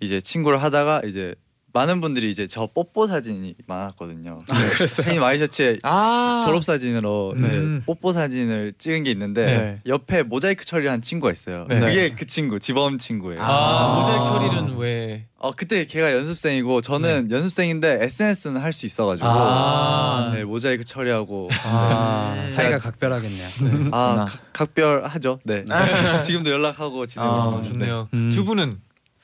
이제 0.00 0.20
친구를 0.20 0.62
하다가 0.62 1.02
이제 1.04 1.34
많은 1.72 2.00
분들이 2.00 2.30
이제 2.30 2.46
저 2.46 2.66
뽀뽀 2.66 3.06
사진이 3.06 3.54
많았거든요. 3.66 4.38
아 4.48 4.68
그랬어요. 4.70 5.06
팬이 5.06 5.18
와이셔츠에 5.18 5.78
아 5.82 6.42
졸업 6.46 6.64
사진으로 6.64 7.34
네. 7.36 7.46
이제 7.48 7.82
뽀뽀 7.86 8.12
사진을 8.12 8.72
찍은 8.78 9.04
게 9.04 9.10
있는데 9.12 9.44
네. 9.44 9.80
옆에 9.86 10.22
모자이크 10.22 10.64
처리한 10.64 11.00
친구가 11.02 11.32
있어요. 11.32 11.66
네. 11.68 11.78
그게 11.80 12.14
그 12.14 12.26
친구 12.26 12.58
지범 12.58 12.98
친구예요. 12.98 13.40
아, 13.42 13.46
아. 13.46 13.98
모자이크 14.00 14.24
처리는 14.24 14.76
왜? 14.78 15.26
어 15.42 15.52
그때 15.52 15.86
걔가 15.86 16.12
연습생이고 16.12 16.82
저는 16.82 17.30
연습생인데 17.30 17.98
SNS는 18.02 18.60
할 18.60 18.72
수 18.72 18.84
있어가지고 18.86 19.26
아. 19.28 20.32
네, 20.34 20.44
모자이크 20.44 20.84
처리하고 20.84 21.48
아, 21.64 22.46
사이가 22.50 22.78
각별하겠네요. 22.78 23.48
아 23.92 24.26
각- 24.28 24.52
각별하죠. 24.52 25.38
네. 25.44 25.64
지금도 26.24 26.50
연락하고 26.50 27.06
지내고 27.06 27.30
아, 27.32 27.38
있습니다. 27.38 27.68
좋네요. 27.70 28.08
음. 28.14 28.30
두 28.30 28.44
분은 28.44 28.78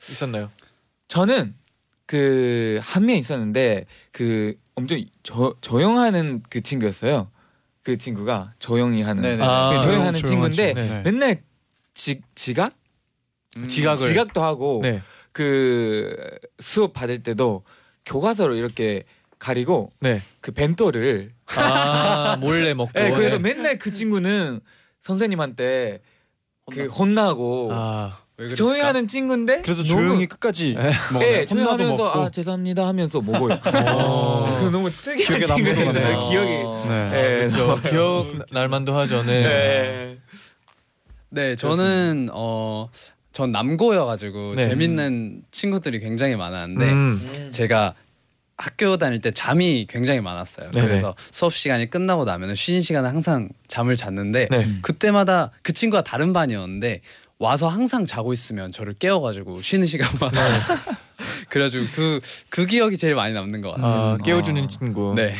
있었나요? 0.09 0.49
저는 1.07 1.53
그 2.07 2.79
한 2.81 3.05
명 3.05 3.17
있었는데 3.17 3.85
그 4.11 4.55
엄청 4.75 5.03
저 5.23 5.53
조용하는 5.61 6.41
그 6.49 6.61
친구였어요. 6.61 7.29
그 7.83 7.97
친구가 7.97 8.53
조용히 8.59 9.01
하는 9.01 9.21
네네. 9.21 9.43
아, 9.43 9.73
그 9.75 9.81
조용하는. 9.81 10.13
친구인데 10.13 10.73
네. 10.73 11.01
맨날 11.03 11.41
지, 11.93 12.21
지각 12.35 12.73
음. 13.57 13.67
지각을 13.67 14.07
지각도 14.09 14.41
하고 14.43 14.79
네. 14.83 15.01
그 15.31 16.15
수업 16.59 16.93
받을 16.93 17.23
때도 17.23 17.63
교과서로 18.05 18.55
이렇게 18.55 19.03
가리고 19.39 19.91
네. 19.99 20.19
그 20.41 20.51
벤토를 20.51 21.33
아, 21.55 22.37
몰래 22.41 22.73
먹고. 22.73 22.91
네, 22.93 23.11
그래서 23.11 23.37
네. 23.37 23.53
맨날 23.53 23.77
그 23.77 23.91
친구는 23.91 24.59
선생님한테 25.01 26.01
그 26.71 26.87
혼나. 26.87 27.27
혼나고 27.29 27.69
아? 27.71 28.19
조용히 28.55 28.81
하는 28.81 29.07
친구인데 29.07 29.61
그래도 29.63 29.83
너무- 29.83 29.87
조용히 29.87 30.25
끝까지 30.27 30.75
네. 30.77 30.91
뭐 31.11 31.21
네, 31.21 31.45
조용히 31.47 31.65
혼나도 31.65 31.83
하면서 31.85 32.03
먹고. 32.03 32.21
아 32.21 32.29
죄송합니다 32.29 32.87
하면서 32.87 33.19
먹어요. 33.21 33.59
어. 33.95 34.59
그 34.61 34.69
너무 34.69 34.91
특이한. 34.91 35.41
같네요. 35.41 36.19
기억이. 36.29 36.87
네. 36.87 37.09
네, 37.09 37.37
그렇죠. 37.47 37.81
기억 37.89 38.25
날만도 38.51 38.95
하죠. 38.95 39.23
네. 39.23 39.41
네. 39.41 40.17
네, 41.29 41.55
저는 41.55 42.29
어, 42.31 42.89
전 43.33 43.51
남고여가지고 43.51 44.53
네. 44.55 44.67
재밌는 44.69 45.41
친구들이 45.49 45.99
굉장히 45.99 46.35
많았는데 46.35 46.91
음. 46.91 47.49
제가 47.51 47.95
학교 48.55 48.97
다닐 48.97 49.19
때 49.19 49.31
잠이 49.31 49.87
굉장히 49.89 50.21
많았어요. 50.21 50.69
네네. 50.71 50.87
그래서 50.87 51.15
수업 51.31 51.53
시간이 51.55 51.89
끝나고 51.89 52.25
나면 52.25 52.53
쉬는 52.55 52.81
시간에 52.81 53.07
항상 53.07 53.49
잠을 53.67 53.95
잤는데 53.95 54.47
네. 54.51 54.67
그때마다 54.83 55.51
그 55.63 55.73
친구가 55.73 56.03
다른 56.03 56.33
반이었는데 56.33 57.01
와서 57.39 57.67
항상 57.67 58.03
자고 58.03 58.33
있으면 58.33 58.71
저를 58.71 58.93
깨워가지고 58.93 59.61
쉬는 59.61 59.85
시간마다 59.85 60.39
그래가지고 61.49 61.85
그 61.93 62.19
그 62.49 62.65
기억이 62.65 62.97
제일 62.97 63.13
많이 63.13 63.33
남는 63.35 63.61
것 63.61 63.71
같아요. 63.71 63.87
아, 63.87 64.17
깨워주는 64.17 64.63
아. 64.63 64.67
친구. 64.67 65.13
네. 65.15 65.35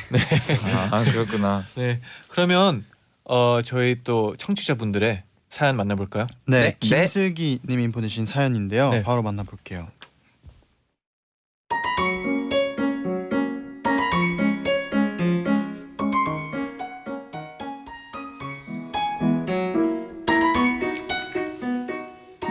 아 0.92 1.04
그렇구나. 1.04 1.63
네. 1.75 2.00
그러면 2.27 2.86
어 3.24 3.62
저희 3.63 4.04
또 4.04 4.36
청취자분들의 4.38 5.24
사연 5.50 5.75
만나볼까요? 5.77 6.25
네, 6.46 6.62
네. 6.62 6.75
김슬기 6.80 7.60
님이 7.68 7.89
보내신 7.89 8.27
사연인데요. 8.27 8.89
네. 8.92 9.01
바로 9.01 9.24
만나볼게요. 9.24 9.88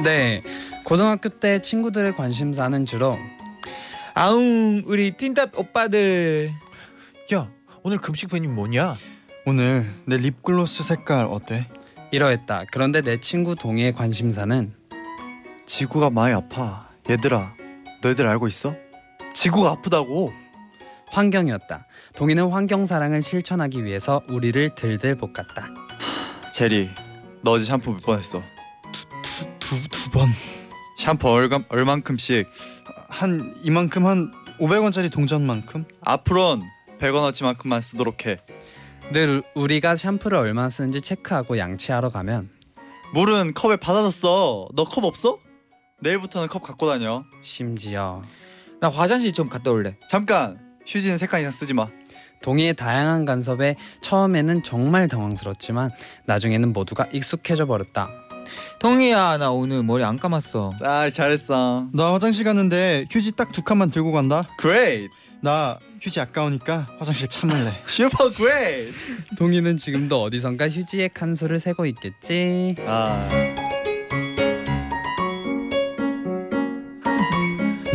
네, 0.06 0.40
고등학교 0.84 1.28
때 1.28 1.58
친구들의 1.60 2.14
관심사는 2.14 2.86
주로 2.86 3.18
아웅 4.14 4.84
우리 4.86 5.10
틴탑 5.16 5.58
오빠들. 5.58 6.52
야, 7.34 7.50
오늘 7.82 7.98
급식 7.98 8.32
메뉴 8.32 8.48
뭐냐? 8.48 8.94
오늘 9.46 9.84
내 10.04 10.16
립글로스 10.16 10.84
색깔 10.84 11.26
어때? 11.28 11.68
이러했다. 12.12 12.66
그런데 12.70 13.00
내 13.02 13.18
친구 13.20 13.56
동희의 13.56 13.94
관심사는 13.94 14.72
지구가 15.66 16.10
많이 16.10 16.34
아파. 16.34 16.88
얘들아, 17.10 17.54
너희들 18.00 18.28
알고 18.28 18.46
있어? 18.46 18.76
지구가 19.34 19.72
아프다고. 19.72 20.32
환경이었다. 21.08 21.84
동희는 22.14 22.50
환경 22.52 22.86
사랑을 22.86 23.24
실천하기 23.24 23.84
위해서 23.84 24.22
우리를 24.28 24.76
들들 24.76 25.16
볶았다. 25.16 25.66
제리, 26.52 26.90
너 27.42 27.50
어제 27.52 27.64
샴푸 27.64 27.90
몇 27.90 28.02
번 28.02 28.18
했어? 28.20 28.40
두 29.68 29.88
두 29.90 30.10
번. 30.10 30.28
샴푸 30.96 31.28
얼마, 31.28 31.58
얼만큼씩? 31.68 32.48
한 33.08 33.52
이만큼 33.64 34.06
한 34.06 34.32
500원짜리 34.60 35.10
동전만큼? 35.12 35.84
앞으론 36.02 36.62
100원어치만큼만 37.00 37.82
쓰도록 37.82 38.26
해. 38.26 38.38
늘 39.12 39.42
우리가 39.54 39.96
샴푸를 39.96 40.38
얼마나 40.38 40.70
쓰는지 40.70 41.00
체크하고 41.00 41.58
양치하러 41.58 42.08
가면 42.10 42.50
물은 43.14 43.54
컵에 43.54 43.76
받아졌어. 43.76 44.68
너 44.74 44.84
컵 44.84 45.04
없어? 45.04 45.38
내일부터는 46.00 46.48
컵 46.48 46.62
갖고 46.62 46.86
다녀. 46.88 47.24
심지어 47.42 48.22
나 48.80 48.88
화장실 48.88 49.32
좀 49.32 49.48
갔다 49.48 49.70
올래. 49.70 49.96
잠깐. 50.08 50.58
휴지는 50.86 51.18
세칸 51.18 51.40
이상 51.40 51.50
쓰지 51.52 51.74
마. 51.74 51.88
동희의 52.42 52.74
다양한 52.74 53.24
간섭에 53.24 53.76
처음에는 54.02 54.62
정말 54.62 55.08
당황스럽지만 55.08 55.90
나중에는 56.26 56.72
모두가 56.72 57.06
익숙해져 57.12 57.66
버렸다. 57.66 58.08
동희야 58.78 59.38
나 59.38 59.50
오늘 59.50 59.82
머리 59.82 60.04
안 60.04 60.18
감았어. 60.18 60.74
아, 60.82 61.10
잘했어. 61.10 61.86
나 61.92 62.12
화장실 62.12 62.44
갔는데 62.44 63.06
휴지 63.10 63.32
딱 63.32 63.52
두 63.52 63.62
칸만 63.62 63.90
들고 63.90 64.12
간다. 64.12 64.42
Great. 64.60 65.08
나 65.40 65.78
휴지 66.00 66.20
아까우니까 66.20 66.88
화장실 66.98 67.28
참을래. 67.28 67.82
Super 67.88 68.32
great. 68.34 68.92
동희는 69.38 69.76
지금도 69.76 70.22
어디선가 70.22 70.68
휴지의 70.68 71.10
칸수를 71.14 71.58
세고 71.58 71.86
있겠지. 71.86 72.76
아, 72.86 73.28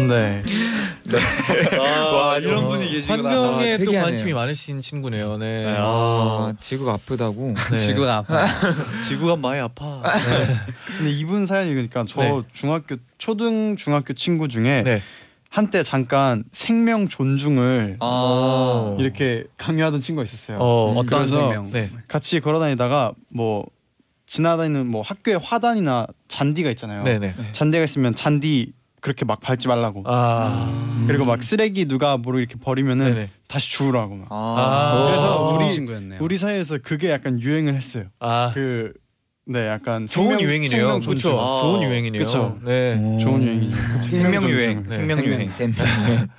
네. 0.08 0.44
와 1.80 2.38
이런 2.38 2.68
분이 2.68 2.90
계시구나. 2.90 3.30
환경에 3.30 3.74
아, 3.74 3.78
또 3.78 3.86
특이하네요. 3.86 4.02
관심이 4.04 4.34
많으신 4.34 4.82
친구네요. 4.82 5.38
네. 5.38 5.66
네, 5.66 5.76
아, 5.78 5.82
아 5.84 6.54
지구가 6.60 6.94
아프다고. 6.94 7.56
네. 7.70 7.78
지구가 7.78 8.18
아파. 8.18 8.46
지구가 9.08 9.36
많이 9.36 9.60
아파. 9.60 10.02
근데 10.98 11.12
이분 11.12 11.46
사연 11.46 11.68
읽으니까 11.68 12.06
저 12.08 12.22
네. 12.22 12.42
중학교 12.54 12.96
초등 13.18 13.76
중학교 13.78 14.14
친구 14.14 14.48
중에 14.48 14.84
네. 14.84 15.02
한때 15.50 15.84
잠깐 15.84 16.46
생명 16.54 17.10
존중을 17.10 17.98
아, 18.00 18.96
이렇게 18.98 19.44
강요하던 19.58 20.00
친구가 20.00 20.24
있었어요. 20.24 20.58
어, 20.60 20.94
어떤 20.98 21.20
그래서 21.20 21.40
생명? 21.40 21.72
네. 21.72 21.92
같이 22.08 22.40
걸어다니다가 22.40 23.14
뭐 23.28 23.66
지나다니는 24.28 24.88
뭐 24.88 25.02
학교에 25.02 25.36
화단이나 25.36 26.08
잔디가 26.30 26.70
있잖아요. 26.72 27.04
네네. 27.04 27.34
잔디가 27.52 27.84
있으면 27.84 28.16
잔디 28.16 28.72
그렇게 29.02 29.26
막 29.26 29.42
밟지 29.42 29.68
말라고. 29.68 30.04
아. 30.06 31.04
그리고 31.08 31.26
막 31.26 31.42
쓰레기 31.44 31.86
누가 31.86 32.18
뭐로 32.18 32.40
이렇게 32.40 32.56
버리면은 32.56 33.14
네네. 33.14 33.30
다시 33.48 33.70
주우라고 33.72 34.16
막. 34.16 34.28
아, 34.30 35.06
그래서 35.08 35.50
좋은 35.50 35.62
우리- 35.66 35.72
친구였네요. 35.74 36.20
우리 36.22 36.38
사이에서 36.38 36.78
그게 36.82 37.10
약간 37.10 37.42
유행을 37.42 37.76
했어요. 37.76 38.06
아. 38.20 38.52
그 38.54 38.94
네, 39.48 39.68
약간 39.68 40.06
좋은 40.08 40.28
생명- 40.30 40.42
유행이네요. 40.42 40.70
생명. 40.70 41.02
그렇죠. 41.02 41.40
아. 41.40 41.62
좋은 41.64 41.82
유행이네요. 41.84 42.22
그쵸. 42.24 42.60
네. 42.64 42.96
오. 43.04 43.18
좋은 43.20 43.42
유행이죠. 43.44 43.78
생명 44.12 44.44
유행, 44.48 44.84
네. 44.84 44.98
생명 44.98 45.26
유행. 45.26 45.52
쌤. 45.52 45.74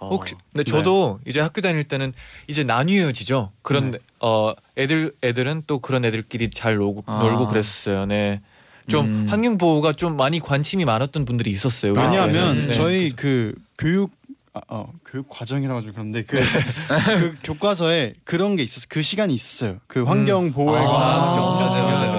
혹시 0.00 0.34
어. 0.34 0.38
근데 0.52 0.64
저도 0.64 1.20
이제 1.26 1.40
학교 1.40 1.60
다닐 1.60 1.84
때는 1.84 2.12
이제 2.48 2.64
나뉘어지죠. 2.64 3.52
그런 3.62 3.92
네. 3.92 3.98
어 4.20 4.52
애들 4.78 5.12
애들은 5.22 5.64
또 5.66 5.78
그런 5.80 6.04
애들끼리 6.04 6.50
잘 6.50 6.76
놀고, 6.76 7.04
아. 7.06 7.18
놀고 7.22 7.48
그랬었어요. 7.48 8.06
네. 8.06 8.40
좀 8.88 9.06
음. 9.06 9.26
환경 9.28 9.58
보호가 9.58 9.92
좀 9.92 10.16
많이 10.16 10.40
관심이 10.40 10.84
많았던 10.84 11.24
분들이 11.24 11.50
있었어요. 11.50 11.92
우리 11.92 12.00
왜냐하면 12.00 12.54
때는. 12.54 12.66
네. 12.68 12.72
저희 12.72 13.10
그 13.10 13.54
교육 13.78 14.10
아, 14.54 14.60
어, 14.68 14.90
교육 15.04 15.28
과정이라고 15.28 15.82
좀 15.82 15.92
그런데 15.92 16.22
그, 16.22 16.38
그 17.18 17.36
교과서에 17.42 18.14
그런 18.24 18.56
게 18.56 18.62
있었어. 18.62 18.86
그 18.88 19.02
시간이 19.02 19.34
있었어요. 19.34 19.80
그 19.86 20.02
환경 20.04 20.50
보호에 20.52 20.78
아, 20.78 20.84
관한. 20.84 21.38
엄청 21.38 21.66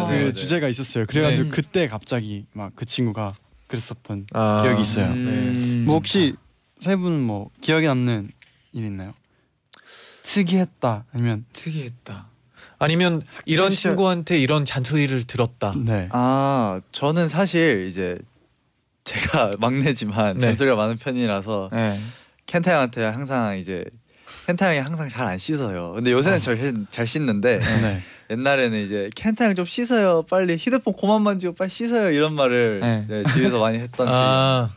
그. 0.08 0.13
네. 0.26 0.34
주제가 0.34 0.68
있었어요. 0.68 1.06
그래가지고 1.06 1.44
네. 1.46 1.50
그때 1.50 1.88
갑자기 1.88 2.46
막 2.54 2.72
그 2.76 2.86
친구가 2.86 3.34
그랬었던 3.68 4.28
아, 4.34 4.62
기억이 4.62 4.82
있어요. 4.82 5.08
음. 5.08 5.84
뭐 5.86 5.96
혹시 5.96 6.36
세 6.80 6.96
분은 6.96 7.22
뭐 7.22 7.50
기억에 7.62 7.88
남는 7.88 8.30
일 8.74 8.86
있나요? 8.86 9.13
특이했다 10.24 11.06
아니면 11.12 11.46
특이했다. 11.54 12.30
아니면 12.80 13.22
이런 13.46 13.72
시절- 13.72 13.92
친구한테 13.92 14.38
이런 14.38 14.66
잔소리를 14.66 15.26
들었다. 15.26 15.74
네. 15.78 16.08
아, 16.12 16.80
저는 16.92 17.28
사실 17.30 17.86
이제 17.90 18.18
제가 19.04 19.52
막내지만 19.60 20.36
네. 20.38 20.48
잔소리가 20.48 20.76
많은 20.76 20.98
편이라서 20.98 21.70
네. 21.72 22.00
켄타 22.46 22.72
형한테 22.74 23.04
항상 23.04 23.58
이제 23.58 23.84
켄타 24.46 24.68
형이 24.68 24.80
항상 24.80 25.10
잘 25.10 25.26
안 25.28 25.38
씻어요. 25.38 25.94
근데 25.96 26.12
요새는 26.12 26.40
잘, 26.42 26.86
잘 26.92 27.08
씻는데 27.08 27.60
네. 27.60 28.02
옛날에는 28.30 28.78
이제 28.84 29.10
켄타 29.16 29.46
형 29.46 29.56
좀 29.56 29.66
씻어요. 29.66 30.24
빨리 30.30 30.56
휴대폰 30.58 30.94
고만 30.94 31.22
만지고 31.22 31.54
빨리 31.56 31.70
씻어요. 31.70 32.12
이런 32.12 32.34
말을 32.34 32.80
네. 32.82 33.06
네, 33.08 33.24
집에서 33.34 33.60
많이 33.60 33.80
했던 33.80 34.08
아, 34.12 34.70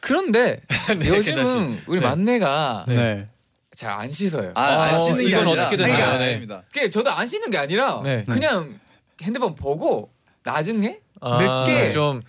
그런데 0.00 0.60
네, 0.98 1.08
요즘은 1.08 1.80
우리 1.86 2.00
네. 2.00 2.06
막내가 2.06 2.84
네. 2.88 2.94
네. 2.94 3.28
잘 3.76 3.90
안 3.92 4.08
씻어요. 4.08 4.52
아, 4.54 4.82
안 4.84 4.94
어, 4.94 5.04
씻는 5.04 5.18
게 5.18 5.28
이건 5.28 5.46
아니라 5.48 5.66
어떻게? 5.66 5.82
아니, 5.84 5.92
네. 5.92 6.02
아닙니다. 6.02 6.62
그게 6.68 6.88
저도 6.88 7.10
안 7.10 7.26
씻는 7.26 7.50
게 7.50 7.58
아니라 7.58 8.00
네. 8.04 8.24
그냥 8.28 8.78
핸드폰 9.22 9.54
보고 9.54 10.10
나중에 10.42 10.98
아, 11.20 11.38
늦게 11.66 11.90
좀 11.90 12.22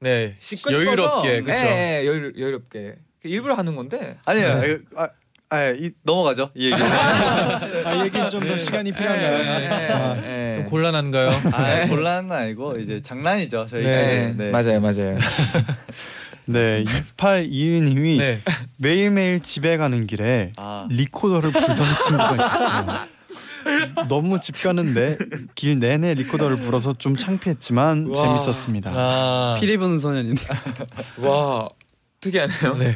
네. 0.00 0.34
씻고 0.38 0.72
여유롭게 0.72 1.36
싶어서 1.38 1.44
그렇죠. 1.44 1.62
네, 1.62 2.06
여유, 2.06 2.32
여유롭게 2.36 2.94
그 3.22 3.28
일부러 3.28 3.54
하는 3.54 3.76
건데 3.76 4.16
아니요. 4.24 4.60
네. 4.60 4.78
아, 4.96 5.08
아, 5.52 5.70
이, 5.70 5.90
넘어가죠. 6.04 6.50
이 6.54 6.66
얘기. 6.70 6.80
아 6.82 8.04
얘기 8.04 8.30
좀 8.30 8.40
더 8.40 8.56
시간이 8.56 8.92
필요한가요? 8.92 9.38
네, 9.58 9.68
아, 9.92 10.14
네. 10.14 10.54
좀 10.56 10.64
곤란한가요? 10.66 11.30
아, 11.52 11.86
곤란은 11.88 12.30
아니고 12.32 12.78
이제 12.78 13.00
장난이죠. 13.02 13.66
저희. 13.68 13.82
네, 13.84 14.32
네. 14.36 14.50
맞아요, 14.50 14.80
맞아요. 14.80 15.18
네. 16.52 16.84
2821님이 17.16 18.18
네. 18.18 18.42
매일매일 18.76 19.40
집에 19.40 19.76
가는 19.76 20.06
길에 20.06 20.52
아, 20.56 20.86
리코더를 20.90 21.50
불던 21.50 21.76
친구가 21.76 22.34
있었어요. 22.34 23.10
너무 24.08 24.40
집 24.40 24.60
가는데 24.62 25.18
길 25.54 25.78
내내 25.78 26.14
리코더를 26.14 26.56
불어서 26.56 26.94
좀 26.94 27.16
창피했지만 27.16 28.06
와. 28.08 28.14
재밌었습니다. 28.14 28.92
아. 28.94 29.56
피리 29.60 29.76
부는 29.76 29.98
소년인데. 29.98 30.42
와 31.18 31.68
특이하네요. 32.20 32.76
네. 32.78 32.94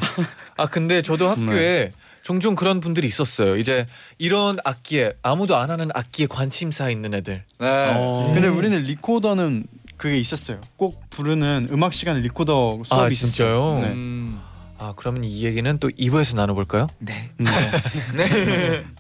아 0.57 0.67
근데 0.67 1.03
저도 1.03 1.29
학교에 1.29 1.93
종종 2.23 2.55
그런 2.55 2.81
분들이 2.81 3.07
있었어요. 3.07 3.57
이제 3.57 3.87
이런 4.19 4.57
악기에 4.65 5.13
아무도 5.23 5.57
안 5.57 5.71
하는 5.71 5.91
악기에 5.95 6.27
관심사 6.27 6.89
있는 6.89 7.13
애들. 7.15 7.45
네. 7.59 7.67
어. 7.97 8.33
근데 8.35 8.49
우리는 8.49 8.83
리코더는 8.83 9.67
그게 9.97 10.19
있었어요. 10.19 10.61
꼭 10.77 11.09
부르는 11.11 11.69
음악 11.71 11.93
시간 11.93 12.19
리코더 12.19 12.83
수업이 12.85 13.03
아, 13.03 13.09
있었어요. 13.09 13.77
진짜요? 13.77 13.81
네. 13.81 13.93
음. 13.95 14.41
아 14.79 14.93
그러면 14.97 15.25
이 15.25 15.45
얘기는 15.45 15.79
또 15.79 15.89
2부에서 15.89 16.35
나눠볼까요? 16.37 16.87
네. 16.99 17.31
네. 17.39 18.27
네. 18.27 18.85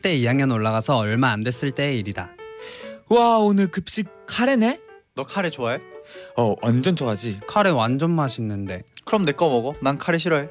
때 0.00 0.16
2학년 0.18 0.52
올라가서 0.52 0.96
얼마 0.98 1.30
안 1.30 1.40
됐을 1.42 1.70
때의 1.70 1.98
일이다. 1.98 2.30
와 3.08 3.38
오늘 3.38 3.68
급식 3.68 4.06
카레네? 4.26 4.80
너 5.14 5.24
카레 5.24 5.50
좋아해? 5.50 5.78
어 6.36 6.54
완전 6.62 6.96
좋아하지. 6.96 7.40
카레 7.46 7.70
완전 7.70 8.10
맛있는데 8.10 8.82
그럼 9.04 9.24
내 9.24 9.32
거 9.32 9.48
먹어. 9.48 9.74
난 9.82 9.98
카레 9.98 10.18
싫어해. 10.18 10.48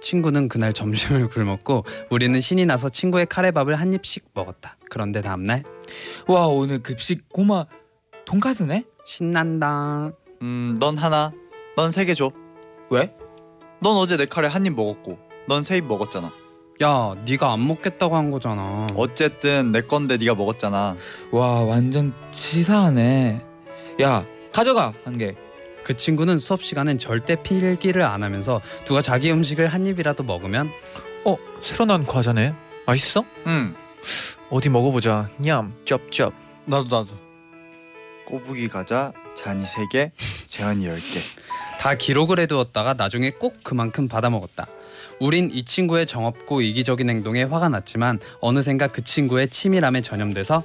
친구는 0.00 0.48
그날 0.48 0.72
점심을 0.72 1.28
굶었고 1.30 1.84
우리는 2.10 2.40
신이 2.40 2.64
나서 2.66 2.88
친구의 2.88 3.26
카레밥을 3.26 3.74
한 3.78 3.92
입씩 3.92 4.30
먹었다. 4.34 4.76
그런데 4.90 5.20
다음 5.22 5.44
날 5.44 5.62
와 6.26 6.46
오늘 6.46 6.78
급식 6.82 7.28
고마 7.28 7.66
돈까스네? 8.24 8.84
신난다. 9.04 10.12
음, 10.42 10.76
넌 10.80 10.96
하나. 10.96 11.32
넌 11.76 11.88
세 11.90 12.04
개 12.06 12.14
줘. 12.14 12.30
왜? 12.90 13.14
넌 13.82 13.96
어제 13.96 14.16
내 14.16 14.26
카레 14.26 14.46
한 14.48 14.64
입 14.66 14.74
먹었고 14.74 15.18
넌 15.48 15.62
세 15.62 15.76
입 15.78 15.84
먹었잖아. 15.86 16.32
야, 16.82 17.14
네가 17.26 17.52
안 17.52 17.66
먹겠다고 17.66 18.16
한 18.16 18.30
거잖아. 18.30 18.86
어쨌든 18.94 19.70
내 19.70 19.82
건데 19.82 20.16
네가 20.16 20.34
먹었잖아. 20.34 20.96
와 21.30 21.60
완전 21.62 22.14
치사하네. 22.30 23.40
야 24.00 24.24
가져가 24.52 24.94
한 25.04 25.18
개. 25.18 25.34
그 25.84 25.94
친구는 25.96 26.38
수업 26.38 26.62
시간엔 26.62 26.98
절대 26.98 27.42
필기를 27.42 28.02
안 28.02 28.22
하면서 28.22 28.60
누가 28.86 29.00
자기 29.02 29.30
음식을 29.30 29.66
한 29.66 29.86
입이라도 29.86 30.22
먹으면 30.22 30.70
어 31.26 31.36
새로 31.60 31.84
난 31.84 32.06
과자네. 32.06 32.54
맛있어? 32.86 33.24
응. 33.46 33.74
어디 34.48 34.70
먹어보자. 34.70 35.28
냠 35.36 35.74
쩝쩝. 35.84 36.32
나도 36.64 36.84
나도. 36.84 37.08
꼬부기 38.24 38.68
과자 38.68 39.12
잔이 39.34 39.66
세 39.66 39.82
개, 39.92 40.12
재현이 40.46 40.86
열 40.86 40.96
개. 40.96 41.20
다 41.78 41.94
기록을 41.94 42.38
해두었다가 42.40 42.94
나중에 42.94 43.30
꼭 43.32 43.58
그만큼 43.64 44.08
받아 44.08 44.30
먹었다. 44.30 44.66
우린 45.20 45.50
이 45.52 45.64
친구의 45.64 46.06
정없고 46.06 46.62
이기적인 46.62 47.08
행동에 47.08 47.42
화가 47.44 47.68
났지만 47.68 48.18
어느샌가 48.40 48.88
그 48.88 49.04
친구의 49.04 49.48
치밀함에 49.48 50.00
전염돼서 50.00 50.64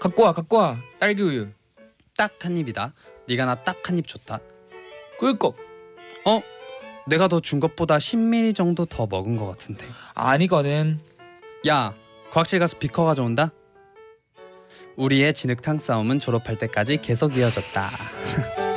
갖고 0.00 0.22
와 0.22 0.32
갖고 0.32 0.56
와 0.58 0.76
딸기 0.98 1.22
우유. 1.22 1.48
딱 2.16 2.32
한 2.44 2.56
입이다. 2.56 2.92
네가 3.28 3.44
나 3.46 3.54
딱 3.56 3.76
한 3.88 3.98
입 3.98 4.06
줬다. 4.06 4.40
꿀꺽. 5.18 5.56
내가 7.06 7.26
더 7.28 7.40
준 7.40 7.58
것보다 7.60 7.96
10ml 7.98 8.54
정도 8.54 8.84
더 8.86 9.06
먹은 9.06 9.34
것 9.36 9.46
같은데. 9.46 9.84
아니거든. 10.14 11.00
야, 11.66 11.94
과학실 12.30 12.58
가서 12.60 12.78
비커 12.78 13.04
가져온다. 13.04 13.50
우리의 14.96 15.34
진흙탕 15.34 15.78
싸움은 15.78 16.20
졸업할 16.20 16.58
때까지 16.58 16.98
계속 17.02 17.36
이어졌다. 17.36 17.88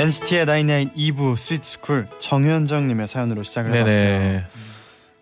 NCT의 0.00 0.46
나인나인 0.46 0.90
2부 0.92 1.36
스위트스쿨 1.36 2.06
정현정님의 2.18 3.06
사연으로 3.06 3.42
시작을 3.42 3.72
해봤어요. 3.74 3.98
네네. 3.98 4.44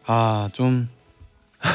아좀 0.06 0.88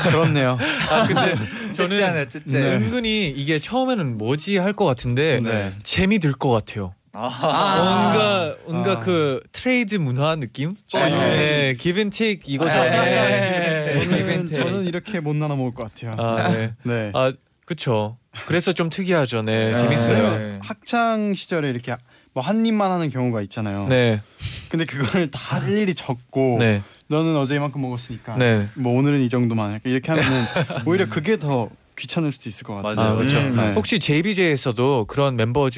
그렇네요. 0.09 0.57
아 0.89 1.05
근데 1.05 1.35
저는 1.73 1.89
찌질하네 1.97 2.29
찌질. 2.29 2.55
네. 2.57 2.75
은근히 2.75 3.29
이게 3.29 3.59
처음에는 3.59 4.17
뭐지 4.17 4.57
할 4.57 4.73
것 4.73 4.85
같은데 4.85 5.39
네. 5.41 5.73
재미 5.83 6.19
들 6.19 6.33
것 6.33 6.49
같아요. 6.51 6.93
아. 7.15 7.75
뭔가 7.77 8.55
뭔가 8.65 8.91
아. 8.93 8.99
그 8.99 9.41
트레이드 9.51 9.95
문화 9.97 10.35
느낌? 10.35 10.75
아, 10.93 11.09
네, 11.09 11.75
give 11.77 11.99
and 11.99 12.09
take 12.09 12.47
네. 12.47 12.53
이거잖아요. 12.53 13.91
저는 13.91 14.47
저는 14.53 14.85
이렇게 14.85 15.19
못 15.19 15.35
나눠 15.35 15.55
먹을 15.55 15.73
것 15.73 15.93
같아요. 15.93 16.15
아, 16.17 16.49
네. 16.49 16.73
네. 16.83 17.11
아, 17.13 17.31
그쵸. 17.65 18.17
그래서 18.47 18.73
좀 18.73 18.89
특이하죠. 18.89 19.43
네, 19.43 19.71
네. 19.71 19.75
재밌어요. 19.75 20.37
네. 20.37 20.59
학창 20.63 21.35
시절에 21.35 21.69
이렇게 21.69 21.95
뭐 22.33 22.43
한 22.43 22.65
입만 22.65 22.91
하는 22.91 23.09
경우가 23.09 23.41
있잖아요. 23.43 23.87
네, 23.87 24.21
근데 24.69 24.85
그걸 24.85 25.29
다 25.29 25.59
일일이 25.59 25.93
적고 25.93 26.57
네, 26.59 26.81
너는 27.07 27.35
어제 27.37 27.55
이만큼 27.55 27.81
먹었으니까 27.81 28.35
네. 28.37 28.67
뭐 28.75 28.97
오늘은 28.97 29.21
이 29.21 29.29
정도만 29.29 29.79
이렇게 29.83 30.11
하면은 30.11 30.43
오히려 30.85 31.07
그게 31.07 31.37
더 31.37 31.69
귀찮을 31.97 32.31
수도 32.31 32.49
있을 32.49 32.63
것 32.65 32.73
같아요. 32.75 32.95
맞아요. 32.95 33.11
아, 33.11 33.15
그렇죠. 33.15 33.37
음. 33.37 33.55
네. 33.55 33.71
혹시 33.73 33.99
JBJ에서도 33.99 35.05
그런 35.05 35.35
멤버 35.35 35.69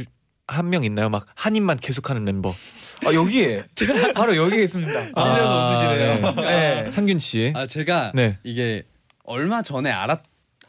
한명 0.47 0.83
있나요? 0.85 1.09
막 1.09 1.25
한 1.35 1.55
입만 1.55 1.77
계속하는 1.77 2.23
멤버. 2.23 2.53
아 3.05 3.13
여기에 3.13 3.63
바로 4.15 4.35
여기에 4.37 4.63
있습니다. 4.63 4.91
찔려서 5.07 5.67
웃으시네요. 5.73 6.35
네. 6.35 6.81
네. 6.83 6.91
상균 6.91 7.19
씨. 7.19 7.51
아 7.55 7.67
제가 7.67 8.13
네. 8.15 8.37
이게 8.43 8.83
얼마 9.25 9.61
전에 9.61 9.91
알았 9.91 10.19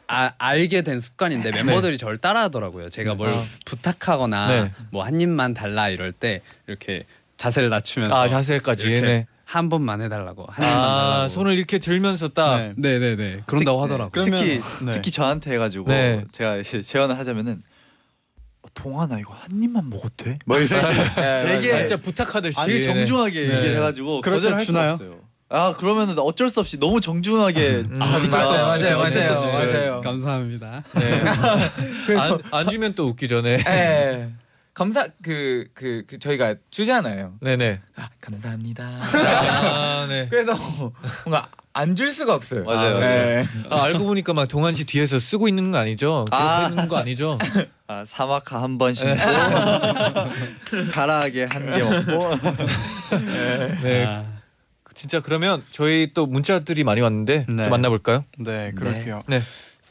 아, 0.09 0.31
알게 0.37 0.81
된 0.83 0.99
습관인데 0.99 1.51
멤버들이 1.51 1.97
저를 1.97 2.17
따라하더라고요. 2.17 2.89
제가 2.89 3.15
뭘 3.15 3.29
아. 3.29 3.43
부탁하거나 3.65 4.47
네. 4.47 4.71
뭐한 4.91 5.19
입만 5.19 5.53
달라 5.53 5.89
이럴 5.89 6.11
때 6.13 6.41
이렇게 6.67 7.03
자세를 7.37 7.69
낮추면서 7.69 8.15
아 8.15 8.27
자세까지. 8.27 8.83
이렇게 8.89 9.01
네. 9.01 9.27
한 9.43 9.69
번만 9.69 10.01
해달라고 10.01 10.45
한 10.49 10.65
입만 10.65 10.79
아 10.79 11.07
달라고. 11.13 11.27
손을 11.29 11.57
이렇게 11.57 11.79
들면서 11.79 12.29
딱. 12.29 12.57
네. 12.57 12.73
네네네 12.77 13.41
그런다고 13.45 13.79
특- 13.79 13.83
하더라고. 13.83 14.11
그러면- 14.11 14.39
특히 14.39 14.61
네. 14.85 14.91
특히 14.91 15.11
저한테 15.11 15.51
해가지고 15.53 15.87
네. 15.87 16.23
제가 16.31 16.57
이제 16.57 16.81
제안을 16.81 17.17
하자면은 17.19 17.61
어, 18.61 18.67
동아나 18.73 19.19
이거 19.19 19.33
한 19.33 19.61
입만 19.61 19.89
먹어도 19.89 20.15
돼? 20.23 20.39
뭐 20.45 20.57
네, 20.57 20.67
되게 20.67 21.73
아, 21.73 21.77
진짜 21.79 21.97
부탁하듯이. 21.97 22.57
아니 22.59 22.73
네. 22.75 22.81
정중하게 22.81 23.47
네. 23.47 23.57
얘기를 23.57 23.75
해가지고 23.75 24.21
그럴 24.21 24.37
거절할 24.39 24.63
주나요? 24.65 24.91
없어요. 24.93 25.19
아 25.49 25.73
그러면은 25.77 26.19
어쩔 26.19 26.49
수 26.49 26.59
없이 26.59 26.77
너무 26.77 26.99
정중하게 26.99 27.85
음. 27.89 28.01
아, 28.01 28.05
맞아요, 28.05 28.27
맞아요, 28.29 28.79
수 28.79 29.17
맞아요, 29.17 29.31
없이 29.31 29.73
맞아요. 29.73 30.01
감사합니다. 30.01 30.83
네. 30.95 31.21
안, 32.19 32.37
안 32.51 32.69
주면 32.69 32.93
또 32.95 33.07
웃기죠. 33.07 33.41
네. 33.41 33.63
예. 33.65 34.29
감사 34.73 35.07
그그 35.23 36.03
그 36.05 36.19
저희가 36.19 36.55
주잖아요. 36.69 37.33
네네. 37.41 37.79
아, 37.95 38.09
감사합니다. 38.21 38.83
아, 39.01 40.05
네. 40.07 40.27
그래서 40.29 40.53
뭔가 41.25 41.47
안 41.73 41.95
줄 41.95 42.11
수가 42.11 42.33
없어요. 42.35 42.63
맞아요. 42.65 42.99
네. 42.99 43.45
아, 43.69 43.83
알고 43.83 44.03
보니까 44.03 44.33
막 44.33 44.47
동환 44.47 44.73
씨 44.75 44.83
뒤에서 44.83 45.17
쓰고 45.17 45.47
있는 45.47 45.71
거 45.71 45.77
아니죠? 45.77 46.25
아. 46.31 46.67
있는 46.69 46.87
거 46.87 46.97
아니죠? 46.97 47.37
아, 47.87 48.03
사마카 48.05 48.61
한번 48.61 48.93
신고 48.93 49.15
가라하게 50.91 51.45
한 51.45 51.65
개 51.73 51.83
먹고 51.83 52.35
네. 53.81 54.05
아, 54.05 54.25
진짜 54.97 55.19
그러면 55.19 55.61
저희 55.69 56.09
또 56.15 56.25
문자들이 56.25 56.83
많이 56.83 57.01
왔는데 57.01 57.45
네. 57.47 57.63
좀 57.63 57.69
만나볼까요? 57.69 58.25
네, 58.39 58.71
그럴게요. 58.71 59.21
네. 59.27 59.41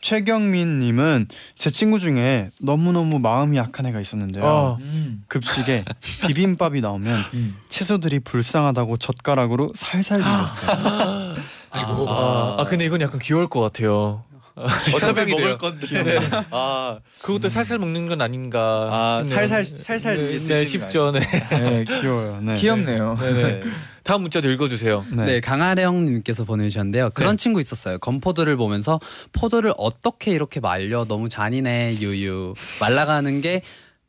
최경민님은 0.00 1.28
제 1.54 1.70
친구 1.70 2.00
중에 2.00 2.50
너무 2.60 2.90
너무 2.90 3.20
마음이 3.20 3.56
약한 3.56 3.86
애가 3.86 4.00
있었는데요. 4.00 4.44
어. 4.44 4.78
음. 4.80 5.22
급식에 5.28 5.84
비빔밥이 6.26 6.80
나오면 6.80 7.18
음. 7.34 7.56
채소들이 7.68 8.18
불쌍하다고 8.20 8.96
젓가락으로 8.96 9.72
살살 9.76 10.18
밀었어요. 10.18 11.36
아이고. 11.70 12.10
아, 12.10 12.56
아 12.58 12.64
근데 12.64 12.84
이건 12.84 13.00
약간 13.00 13.20
귀여울 13.20 13.48
것 13.48 13.60
같아요. 13.60 14.24
어차피 14.94 15.00
상상이 15.00 15.32
먹을 15.32 15.44
돼요. 15.44 15.58
건데 15.58 16.18
아, 16.50 16.98
그것도 17.20 17.50
살살 17.50 17.78
먹는 17.78 18.08
건 18.08 18.22
아닌가. 18.22 18.88
아 18.90 19.22
싶네요. 19.22 19.46
살살 19.46 19.64
살살 19.64 20.16
네, 20.16 20.38
네, 20.40 20.64
쉽죠. 20.64 21.10
네. 21.12 21.20
네, 21.20 21.84
귀여워요. 21.84 22.40
네. 22.40 22.54
귀엽네요. 22.56 23.16
네, 23.20 23.32
네. 23.32 23.42
네. 23.42 23.62
다음 24.02 24.22
문자도 24.22 24.50
읽어주세요. 24.50 25.04
네. 25.10 25.26
네, 25.26 25.40
강아령님께서 25.40 26.44
보내주셨는데요. 26.44 27.10
그런 27.10 27.36
친구 27.36 27.60
있었어요. 27.60 27.98
건포도를 27.98 28.56
보면서 28.56 28.98
포도를 29.32 29.74
어떻게 29.76 30.30
이렇게 30.30 30.60
말려 30.60 31.04
너무 31.04 31.28
잔인해 31.28 31.96
유유 32.00 32.54
말라가는 32.80 33.40
게 33.42 33.62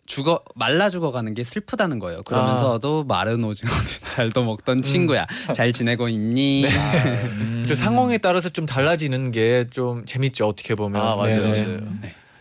죽어 0.07 0.41
말라 0.55 0.89
죽어가는 0.89 1.33
게 1.35 1.43
슬프다는 1.43 1.99
거예요. 1.99 2.23
그러면서도 2.23 3.03
마른 3.03 3.43
오징어 3.43 3.69
잘도 4.11 4.43
먹던 4.43 4.81
친구야. 4.81 5.27
잘 5.53 5.71
지내고 5.73 6.07
있니? 6.09 6.65
음. 6.65 7.63
저 7.67 7.75
상황에 7.75 8.17
따라서 8.17 8.49
좀 8.49 8.65
달라지는 8.65 9.31
게 9.31 9.67
좀 9.69 10.05
재밌죠. 10.05 10.47
어떻게 10.47 10.73
보면. 10.75 11.01
아 11.01 11.15
맞아요. 11.15 11.41
네, 11.41 11.51
네. 11.51 11.67
맞아요. 11.67 11.79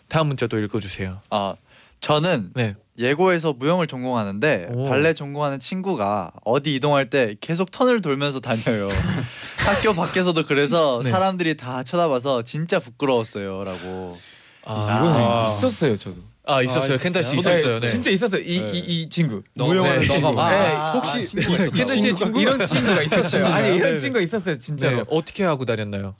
다음 0.08 0.28
문자도 0.28 0.58
읽어주세요. 0.58 1.18
아 1.30 1.54
저는 2.00 2.50
네. 2.54 2.76
예고에서 2.98 3.52
무용을 3.52 3.86
전공하는데 3.88 4.68
오. 4.70 4.88
발레 4.88 5.12
전공하는 5.14 5.58
친구가 5.58 6.30
어디 6.44 6.74
이동할 6.74 7.10
때 7.10 7.34
계속 7.40 7.70
턴을 7.70 8.00
돌면서 8.00 8.40
다녀요. 8.40 8.88
학교 9.66 9.92
밖에서도 9.92 10.46
그래서 10.46 11.00
네. 11.04 11.10
사람들이 11.10 11.56
다 11.56 11.82
쳐다봐서 11.82 12.42
진짜 12.44 12.78
부끄러웠어요라고. 12.78 14.16
아, 14.64 14.98
이건 14.98 15.16
아. 15.22 15.54
있었어요 15.56 15.96
저도. 15.96 16.16
아 16.46 16.62
있었어요. 16.62 16.94
아, 16.94 16.96
켄타 16.96 17.22
씨 17.22 17.36
있었어요? 17.36 17.58
있었어요. 17.58 17.80
네. 17.80 17.86
진짜 17.88 18.10
있었어요. 18.10 18.40
이 18.42 18.56
이 18.56 18.60
네. 18.60 18.78
이 18.78 19.08
친구. 19.08 19.42
너, 19.54 19.66
무용하는 19.66 20.00
네, 20.00 20.06
친구. 20.06 20.20
너가 20.30 20.36
봐. 20.36 20.50
네, 20.50 20.56
아, 20.74 20.92
혹시 20.92 21.18
아, 21.18 21.24
친구. 21.24 21.70
켄타 21.72 21.96
씨의 21.96 22.14
친구 22.14 22.40
이런 22.40 22.64
친구가 22.66 23.02
있었어요. 23.02 23.46
아니 23.46 23.70
네, 23.70 23.76
이런 23.76 23.92
네. 23.92 23.98
친구가 23.98 24.22
있었어요 24.22 24.58
진짜로. 24.58 24.96
네. 24.98 25.02
어떻게 25.08 25.44
하고 25.44 25.64
다녔나요? 25.64 26.14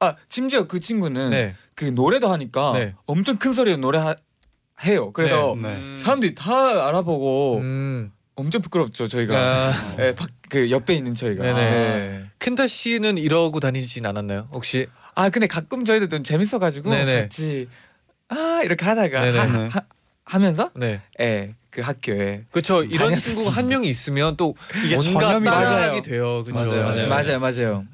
아 0.00 0.14
심지어 0.28 0.66
그 0.68 0.80
친구는 0.80 1.30
네. 1.30 1.54
그 1.74 1.84
노래도 1.86 2.28
하니까 2.28 2.72
네. 2.78 2.94
엄청 3.06 3.36
큰 3.38 3.52
소리로 3.52 3.76
노래 3.78 3.98
하, 3.98 4.14
해요. 4.84 5.12
그래서 5.12 5.54
네. 5.60 5.68
음. 5.74 5.96
사람들이 5.98 6.34
다 6.34 6.88
알아보고 6.88 7.58
음. 7.58 8.12
엄청 8.34 8.62
부끄럽죠 8.62 9.08
저희가. 9.08 9.36
아, 9.36 9.72
네, 9.96 10.14
밖- 10.14 10.30
그 10.48 10.70
옆에 10.70 10.94
있는 10.94 11.14
저희가. 11.14 11.42
네네. 11.42 11.60
네. 11.70 12.22
켄타 12.38 12.66
씨는 12.66 13.18
이러고 13.18 13.58
다니진 13.60 14.06
않았나요? 14.06 14.48
혹시? 14.52 14.86
아 15.14 15.28
근데 15.28 15.46
가끔 15.46 15.84
저희도 15.84 16.08
좀 16.08 16.22
재밌어가지고 16.24 16.88
네네. 16.90 17.22
같이 17.22 17.68
아 18.32 18.62
이렇게 18.64 18.84
하다가 18.84 19.20
네네. 19.20 19.38
하, 19.38 19.46
네. 19.46 19.68
하, 19.68 19.80
하면서 20.24 20.70
네. 20.74 21.00
예 21.20 21.54
그 21.72 21.80
학교에 21.80 22.44
그렇죠. 22.52 22.82
이런 22.84 22.98
다녔었습니다. 23.08 23.40
친구가 23.42 23.56
한 23.56 23.66
명이 23.68 23.88
있으면 23.88 24.36
또 24.36 24.54
이게 24.84 24.94
뭔가 24.94 25.20
전염이 25.20 25.46
따라하게. 25.46 26.02
돼요. 26.02 26.44
그렇죠. 26.44 26.66
맞아요, 26.66 27.08
맞아요. 27.08 27.08
맞아요 27.08 27.40
맞아요 27.40 27.84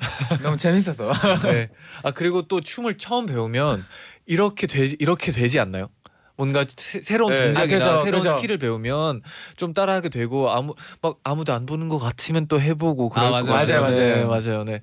너무 0.43 0.57
재밌어서 0.57 1.13
네. 1.47 1.69
아 2.03 2.11
그리고 2.11 2.49
또 2.49 2.61
춤을 2.61 2.99
처음 2.99 3.27
배우면 3.27 3.87
이렇게 4.27 4.67
되지 4.67 4.97
이렇게 4.99 5.31
되지 5.31 5.61
않나요? 5.61 5.91
뭔가 6.37 6.65
새, 6.77 7.01
새로운 7.03 7.31
네. 7.33 7.45
동작이나 7.47 7.63
아, 7.63 7.67
그래서, 7.67 8.03
새로운 8.05 8.23
그래서. 8.23 8.37
스킬을 8.37 8.59
배우면 8.59 9.23
좀 9.57 9.73
따라하게 9.73 10.09
되고 10.09 10.51
아무 10.51 10.75
막 11.01 11.19
아무도 11.23 11.53
안 11.53 11.65
보는 11.65 11.87
것 11.89 11.99
같으면 11.99 12.49
또 12.49 12.61
해보고 12.61 13.11
그럴 13.11 13.29
아, 13.29 13.31
것 13.43 13.47
맞아요. 13.47 13.61
같아요. 13.61 13.81
맞아요, 13.83 13.97
네, 13.97 14.25
맞아요. 14.25 14.29
맞아요. 14.29 14.65
네. 14.65 14.83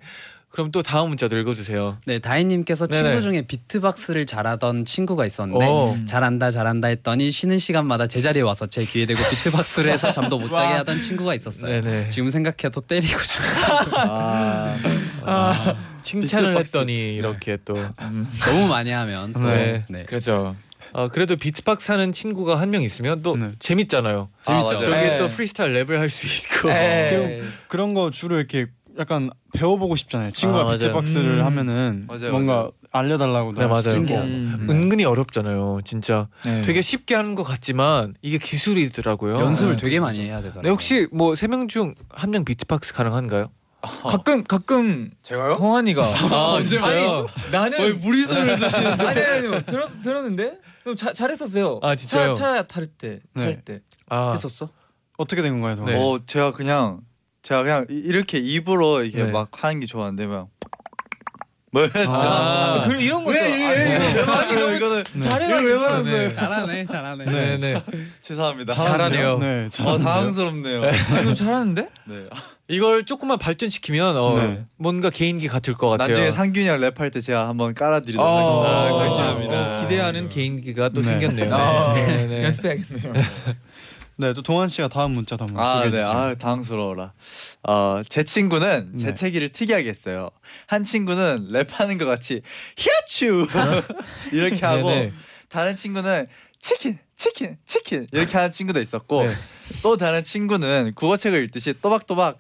그럼 0.56 0.72
또 0.72 0.82
다음 0.82 1.10
문자도 1.10 1.38
읽어주세요. 1.38 1.98
네, 2.06 2.20
다희님께서 2.20 2.88
친구 2.88 3.10
네네. 3.10 3.20
중에 3.22 3.42
비트박스를 3.42 4.26
잘하던 4.26 4.86
친구가 4.86 5.26
있었는데 5.26 5.66
어. 5.70 5.98
잘한다 6.08 6.50
잘한다 6.50 6.88
했더니 6.88 7.30
쉬는 7.30 7.60
시간마다 7.60 8.08
제자리에 8.08 8.42
와서 8.42 8.66
제 8.66 8.86
귀에 8.86 9.06
대고 9.06 9.20
비트박스를 9.32 9.92
해서 9.92 10.14
잠도 10.14 10.40
못 10.40 10.48
자게 10.48 10.76
하던 10.80 11.02
친구가 11.02 11.36
있었어요. 11.36 11.82
네네. 11.82 12.08
지금 12.08 12.30
생각해도 12.30 12.80
때리고 12.80 13.20
싶어요. 13.20 13.90
아, 14.10 14.78
아, 15.24 15.76
칭찬을 16.02 16.52
비트박스. 16.52 16.68
했더니 16.78 17.16
이렇게 17.18 17.58
또. 17.66 17.74
너무 18.46 18.68
많이 18.70 18.92
하면 18.92 19.34
또 19.34 19.40
네. 19.42 19.84
네. 19.90 20.04
그렇죠. 20.06 20.56
어, 20.94 21.10
그래도 21.10 21.36
비트박스 21.36 21.92
하는 21.92 22.14
친구가 22.14 22.62
한 22.62 22.70
명 22.70 22.82
있으면 22.82 23.22
또 23.22 23.36
네. 23.36 23.52
재밌잖아요. 23.60 24.30
재밌죠. 24.46 24.80
저기 24.80 24.90
네. 24.92 25.18
또 25.18 25.28
프리스타일 25.28 25.74
랩을 25.74 25.98
할 25.98 26.08
수 26.10 26.26
있고. 26.28 26.70
네. 26.70 27.42
그런 27.68 27.94
거 27.94 28.10
주로 28.10 28.38
이렇게 28.38 28.68
약간 28.98 29.30
배워보고 29.54 29.96
싶잖아요. 29.96 30.32
친구가 30.32 30.70
아. 30.70 30.72
비트박스를 30.72 31.40
음. 31.40 31.46
하면은 31.46 32.06
맞아요, 32.08 32.32
뭔가 32.32 32.54
맞아요. 32.54 32.72
알려달라고도 32.92 33.60
네, 33.62 33.68
맞아요. 33.68 34.02
있고. 34.02 34.16
음. 34.16 34.68
은근히 34.70 35.04
어렵잖아요. 35.06 35.80
진짜 35.84 36.28
네. 36.46 36.62
되게 36.64 36.82
쉽게 36.82 37.14
하는 37.16 37.36
것 37.36 37.44
같지만 37.44 38.16
이게 38.22 38.38
기술이더라고요. 38.38 39.38
연습을 39.40 39.74
네. 39.76 39.82
되게 39.82 40.00
많이 40.00 40.20
해야 40.22 40.38
되더라고요. 40.38 40.64
네, 40.64 40.70
혹시 40.70 41.08
뭐 41.12 41.34
세 41.36 41.48
명 41.48 41.68
중 41.68 41.94
한 42.10 42.32
명 42.32 42.46
비트박스 42.46 42.94
가능한가요? 42.94 43.48
가끔 44.08 44.44
가끔 44.44 45.12
제가요? 45.22 45.54
홍환이가 45.54 46.02
아, 46.04 46.62
진짜요? 46.64 47.28
아니, 47.36 47.52
나는 47.52 48.00
무리수를 48.00 48.58
드시는 48.60 49.00
아니 49.02 49.20
아니 49.22 49.48
아니 49.56 49.66
들었 49.66 50.02
들었는데 50.02 50.58
좀 50.86 50.96
자, 50.96 51.14
잘했었어요. 51.14 51.80
아, 51.84 51.96
진짜요? 51.96 52.34
차, 52.34 52.56
차 52.56 52.64
탈 52.64 52.88
때, 52.88 53.20
네. 53.34 53.44
탈때 53.44 53.82
아, 54.10 54.32
했었어? 54.32 54.70
어떻게 55.18 55.42
된 55.42 55.60
건가요, 55.60 55.84
네. 55.86 56.00
씨? 56.00 56.04
어 56.06 56.20
제가 56.26 56.52
그냥 56.54 57.02
제가 57.46 57.62
그냥 57.62 57.86
이- 57.92 58.02
이렇게 58.04 58.40
입으로 58.40 59.04
이렇게 59.04 59.24
네. 59.24 59.32
막 59.32 59.50
하는 59.64 59.80
게 59.80 59.86
좋아하는데 59.86 60.26
막 60.26 60.48
뭐? 61.72 61.84
아. 61.84 61.90
죄송합니다. 61.90 62.84
그리고 62.88 63.02
이런 63.04 63.24
것도 63.26 63.38
왜 63.38 63.50
이래? 63.50 63.96
아니, 64.24 64.56
너무 64.56 64.76
이거는 64.78 65.04
잘해가지고 65.22 66.04
네. 66.04 66.34
잘하네, 66.34 66.86
잘하네. 66.86 67.26
네, 67.26 67.58
네. 67.58 67.82
죄송합니다. 68.22 68.74
잘하네요. 68.74 69.38
네, 69.40 69.68
어. 69.82 69.98
당황스럽네요. 69.98 70.84
아니, 70.84 71.24
좀 71.24 71.36
잘하는데? 71.36 71.90
네. 72.06 72.16
이걸 72.70 73.04
조금만 73.06 73.38
발전시키면 73.38 74.16
어, 74.16 74.38
네. 74.38 74.66
뭔가 74.78 75.10
개인기 75.10 75.50
같을 75.50 75.74
것 75.76 75.90
같아요. 75.90 76.08
나중에 76.08 76.32
상균이 76.32 76.66
형 76.68 76.80
랩할 76.80 77.12
때 77.12 77.20
제가 77.20 77.50
한번 77.50 77.74
깔아드리도록 77.74 78.26
어, 78.26 78.66
아, 78.66 79.02
하겠습니다. 79.02 79.26
감사합니다. 79.28 79.82
기대하는 79.82 80.30
개인기가 80.30 80.90
또 80.90 81.02
네. 81.02 81.08
생겼네요. 81.08 81.54
아, 81.54 81.94
네, 81.94 82.26
네. 82.26 82.44
연습해야겠네요. 82.46 83.14
네, 84.18 84.34
또 84.34 84.42
동환 84.42 84.70
씨가 84.70 84.88
다음 84.88 85.12
문자도 85.12 85.46
한번 85.46 85.64
아, 85.64 85.74
소개해 85.76 85.92
네. 85.92 85.98
주세요. 85.98 86.18
아, 86.18 86.36
당황스러워라. 86.36 87.14
어, 87.64 88.02
제 88.08 88.24
친구는 88.24 88.92
네. 88.94 88.98
재채기를 88.98 89.50
특이하게 89.50 89.90
했어요. 89.90 90.30
한 90.68 90.84
친구는 90.84 91.50
랩하는 91.52 92.00
것 92.00 92.06
같이 92.06 92.42
히아츄 92.78 93.48
이렇게 94.32 94.66
하고 94.66 94.90
네, 94.90 95.02
네. 95.02 95.14
다른 95.50 95.76
친구는 95.76 96.28
치킨, 96.62 96.98
치킨, 97.16 97.58
치킨 97.66 98.08
이렇게 98.12 98.38
하는 98.38 98.52
친구도 98.52 98.82
있었고 98.82 99.26
네. 99.26 99.34
또 99.82 99.98
다른 99.98 100.24
친구는 100.24 100.94
국어책을 100.96 101.44
읽듯이 101.44 101.74
또박또박 101.82 102.38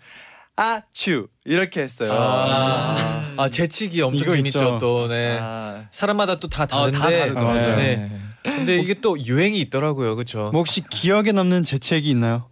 아츄 0.56 1.28
이렇게 1.44 1.82
했어요. 1.82 2.12
아, 2.14 3.34
아 3.36 3.50
재치기 3.50 4.02
엄청 4.02 4.22
이거 4.22 4.36
재밌죠 4.36 4.60
있죠. 4.60 4.78
또. 4.80 5.08
네. 5.08 5.38
아, 5.40 5.88
사람마다 5.92 6.40
또다 6.40 6.64
어, 6.64 6.68
다른데. 6.68 6.98
다 6.98 7.10
다르죠. 7.10 7.40
맞아요. 7.42 7.76
네. 7.76 8.25
근데 8.46 8.78
이게 8.80 8.94
또 8.96 9.20
유행이 9.20 9.60
있더라고요, 9.62 10.16
그렇죠? 10.16 10.50
뭐 10.52 10.62
혹시 10.62 10.84
기억에 10.90 11.32
남는 11.32 11.64
재채기 11.64 12.10
있나요? 12.12 12.50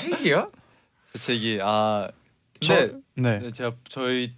책이요? 0.00 0.48
재채기 1.14 1.60
아 1.62 2.08
저- 2.60 2.74
근데 2.74 2.92
네. 3.14 3.38
네, 3.38 3.50
제가 3.52 3.72
저희 3.88 4.32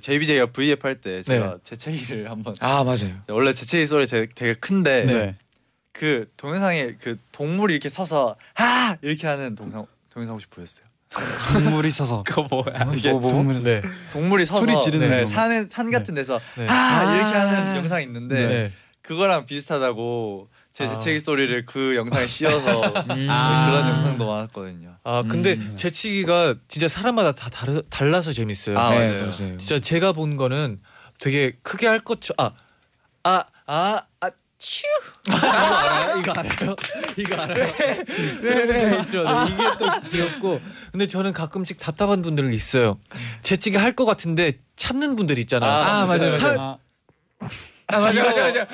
JBJ가 0.00 0.46
V앱 0.46 0.84
할 0.84 1.00
때 1.00 1.22
제가 1.22 1.46
네. 1.46 1.56
재채기를 1.62 2.30
한번 2.30 2.54
아 2.60 2.82
맞아요. 2.84 3.14
원래 3.28 3.52
재채기 3.52 3.86
소리 3.86 4.06
제- 4.06 4.28
되게 4.34 4.54
큰데 4.54 5.04
네. 5.04 5.36
그 5.92 6.28
동영상에 6.36 6.94
그 7.00 7.18
동물이 7.32 7.72
이렇게 7.74 7.88
서서 7.88 8.36
하 8.54 8.96
이렇게 9.02 9.26
하는 9.26 9.54
동상 9.54 9.86
동영상 10.10 10.34
혹시 10.34 10.46
보였어요? 10.48 10.86
동물이 11.52 11.90
서서 11.90 12.22
그거 12.26 12.42
뭐야? 12.50 12.92
이게 12.94 13.10
뭐, 13.12 13.20
뭐? 13.20 13.30
동물이 13.30 13.62
네. 13.62 13.82
동물이 14.12 14.44
서서 14.44 14.60
소리 14.66 14.84
지르는 14.84 15.08
네, 15.08 15.20
거. 15.22 15.26
산에 15.26 15.64
산 15.68 15.90
같은 15.90 16.14
데서 16.14 16.38
네. 16.58 16.66
하 16.66 17.14
이렇게 17.14 17.36
아. 17.36 17.46
하는 17.56 17.76
영상 17.76 18.00
이 18.00 18.04
있는데 18.04 18.46
네. 18.46 18.72
그거랑 19.06 19.46
비슷하다고 19.46 20.48
제 20.72 20.84
아. 20.84 20.88
재채기 20.98 21.20
소리를 21.20 21.64
그 21.64 21.96
영상에 21.96 22.26
씌워서 22.26 22.80
네, 23.14 23.26
아. 23.30 23.66
그런 23.70 23.88
영상도 23.88 24.26
많았거든요. 24.26 24.96
아, 25.04 25.22
근데 25.28 25.54
음. 25.54 25.74
재치기가 25.76 26.56
진짜 26.68 26.88
사람마다 26.88 27.32
다 27.32 27.48
다르, 27.50 27.82
달라서 27.88 28.32
재밌어요. 28.32 28.78
아, 28.78 28.90
네, 28.90 29.12
맞아요. 29.20 29.32
진짜 29.32 29.78
제가 29.78 30.12
본 30.12 30.36
거는 30.36 30.80
되게 31.20 31.56
크게 31.62 31.86
할 31.86 32.00
것처 32.02 32.34
아, 32.36 32.52
아, 33.22 33.44
아, 33.66 34.02
아, 34.20 34.30
츄. 34.58 34.82
이거 35.26 35.36
알아요? 35.46 36.16
이거 36.18 36.32
알아요? 36.32 36.76
이거 37.16 37.36
알아요? 37.36 37.72
네, 38.42 38.66
네, 38.66 39.00
있죠. 39.02 39.22
네, 39.22 39.30
이게 39.52 39.64
또 39.78 40.08
귀엽고. 40.10 40.60
근데 40.92 41.06
저는 41.06 41.32
가끔씩 41.32 41.78
답답한 41.78 42.22
분들 42.22 42.52
있어요. 42.52 42.98
재치기 43.42 43.76
할 43.76 43.94
것 43.94 44.04
같은데 44.04 44.52
참는 44.76 45.14
분들 45.16 45.38
있잖아요. 45.40 45.70
아, 45.70 46.06
맞아요, 46.06 46.38
맞아요. 46.38 46.60
아, 46.60 47.48
아 47.88 48.00
맞아 48.00 48.22
맞아 48.24 48.42
맞아. 48.42 48.66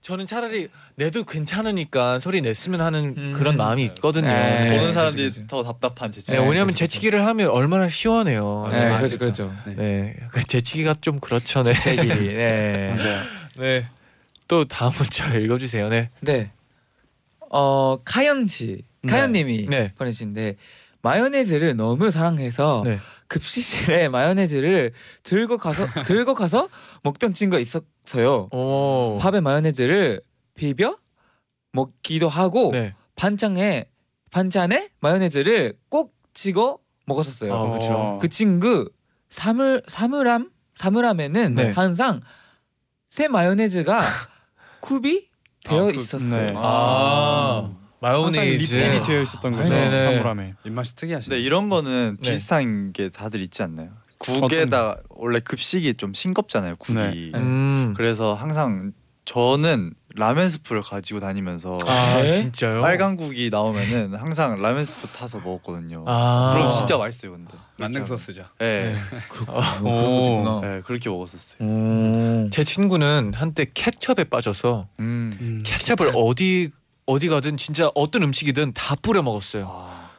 저는 0.00 0.26
차라리 0.26 0.68
내도 0.96 1.22
괜찮으니까 1.24 2.18
소리 2.18 2.40
냈으면 2.40 2.80
하는 2.80 3.14
음. 3.16 3.32
그런 3.34 3.56
마음이 3.56 3.84
있거든요. 3.84 4.26
네. 4.26 4.70
네. 4.70 4.76
보는 4.78 4.94
사람들이 4.94 5.24
그치, 5.26 5.38
그치. 5.38 5.46
더 5.48 5.62
답답한 5.62 6.10
네, 6.10 6.20
재채기. 6.20 6.38
왜냐하면 6.40 6.66
그치. 6.66 6.78
재치기를 6.80 7.24
하면 7.24 7.48
얼마나 7.50 7.88
시원해요. 7.88 8.68
네, 8.72 8.88
네. 8.88 8.96
그렇죠 8.96 9.18
그렇죠. 9.18 9.54
네. 9.76 10.16
그 10.30 10.42
재치기가 10.44 10.94
좀 11.00 11.20
그렇죠. 11.20 11.62
네. 11.62 11.78
책이 11.78 12.02
네. 12.34 12.96
네. 13.56 13.88
또 14.48 14.64
다음 14.64 14.90
문자 14.92 15.32
읽어주세요. 15.34 15.88
네. 15.88 16.10
네. 16.20 16.50
어 17.48 17.98
카연 18.04 18.48
씨, 18.48 18.82
네. 19.02 19.12
카연님이 19.12 19.66
네. 19.68 19.92
보내신데 19.96 20.56
마요네즈를 21.02 21.76
너무 21.76 22.10
사랑해서 22.10 22.82
네. 22.84 22.98
급식실에 23.32 24.08
마요네즈를 24.10 24.92
들고 25.22 25.56
가서 25.56 25.86
들고 26.06 26.34
가서 26.34 26.68
먹던 27.02 27.32
친구가 27.32 27.60
있었어요. 27.60 28.48
오. 28.52 29.18
밥에 29.20 29.40
마요네즈를 29.40 30.20
비벼 30.54 30.96
먹기도 31.72 32.28
하고 32.28 32.70
네. 32.72 32.94
반찬에 33.16 33.88
반찬에 34.30 34.90
마요네즈를 35.00 35.78
꼭 35.88 36.14
찍어 36.34 36.78
먹었었어요. 37.06 37.54
아, 37.54 37.70
그쵸. 37.70 38.18
그 38.20 38.28
친구 38.28 38.90
사물 39.30 39.82
사물함 39.88 40.50
사물함에는 40.76 41.54
네. 41.54 41.70
항상 41.70 42.20
새 43.10 43.28
마요네즈가 43.28 44.00
굽이 44.80 45.28
되어 45.64 45.80
아, 45.88 45.92
그- 45.92 45.94
있었어요. 45.96 46.46
네. 46.46 46.52
아. 46.56 47.74
항상 48.02 48.32
마요네즈. 48.32 48.74
리필이 48.74 49.04
되어 49.04 49.22
있었던 49.22 49.52
거죠. 49.52 49.68
네네. 49.68 49.90
사물함에. 50.14 50.54
입맛이 50.64 50.96
특이하시네. 50.96 51.34
근데 51.36 51.46
이런 51.46 51.68
거는 51.68 52.18
네. 52.20 52.30
비슷한 52.32 52.92
게 52.92 53.08
다들 53.08 53.40
있지 53.40 53.62
않나요? 53.62 53.90
국에다 54.18 54.98
원래 55.08 55.40
급식이 55.40 55.94
좀 55.94 56.14
싱겁잖아요. 56.14 56.76
국이. 56.76 56.98
네. 56.98 57.30
음. 57.34 57.94
그래서 57.96 58.34
항상 58.34 58.92
저는 59.24 59.94
라면 60.16 60.50
스프를 60.50 60.82
가지고 60.82 61.20
다니면서 61.20 61.78
아 61.86 62.20
네? 62.22 62.32
진짜요? 62.32 62.82
빨간 62.82 63.16
국이 63.16 63.50
나오면은 63.50 64.14
항상 64.14 64.60
라면 64.60 64.84
스프 64.84 65.06
타서 65.08 65.38
먹었거든요. 65.38 66.04
아. 66.08 66.52
그럼 66.54 66.70
진짜 66.70 66.98
맛있어요, 66.98 67.32
근데. 67.32 67.54
만능 67.78 68.02
그렇게 68.04 68.08
소스죠. 68.08 68.42
하면. 68.58 68.92
네. 68.92 68.96
있구나. 69.28 70.60
네, 70.60 70.80
그렇게 70.84 71.08
먹었었어요. 71.08 71.58
음. 71.60 72.50
제 72.52 72.64
친구는 72.64 73.32
한때 73.34 73.66
케첩에 73.72 74.24
빠져서 74.24 74.88
음. 75.00 75.32
음, 75.40 75.62
케첩을 75.64 76.12
어디 76.14 76.70
어디 77.06 77.28
가든 77.28 77.56
진짜 77.56 77.90
어떤 77.94 78.22
음식이든 78.22 78.72
다 78.72 78.94
뿌려 78.94 79.22
먹었어요. 79.22 79.66
아, 79.68 80.10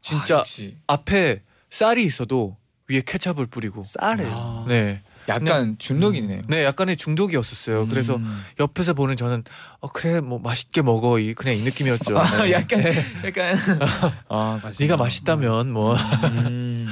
진짜 0.00 0.36
아, 0.36 0.38
역시. 0.40 0.76
앞에 0.86 1.42
쌀이 1.70 2.04
있어도 2.04 2.56
위에 2.88 3.02
케첩을 3.04 3.46
뿌리고. 3.46 3.82
쌀을. 3.84 4.26
아. 4.30 4.64
네. 4.68 5.02
약간 5.28 5.76
중독이네요. 5.78 6.42
네, 6.46 6.64
약간의 6.64 6.96
중독이었었어요. 6.96 7.88
그래서 7.88 8.14
음. 8.14 8.44
옆에서 8.60 8.94
보는 8.94 9.16
저는 9.16 9.42
어 9.80 9.88
그래 9.88 10.20
뭐 10.20 10.38
맛있게 10.38 10.82
먹어 10.82 11.18
이 11.18 11.34
그냥 11.34 11.56
이 11.56 11.62
느낌이었죠. 11.62 12.16
아, 12.16 12.42
네. 12.42 12.52
약간 12.52 12.80
약간 13.24 13.56
아 14.28 14.60
네가 14.78 14.96
맛있다면 14.96 15.72
뭐. 15.72 15.96
음. 15.96 16.86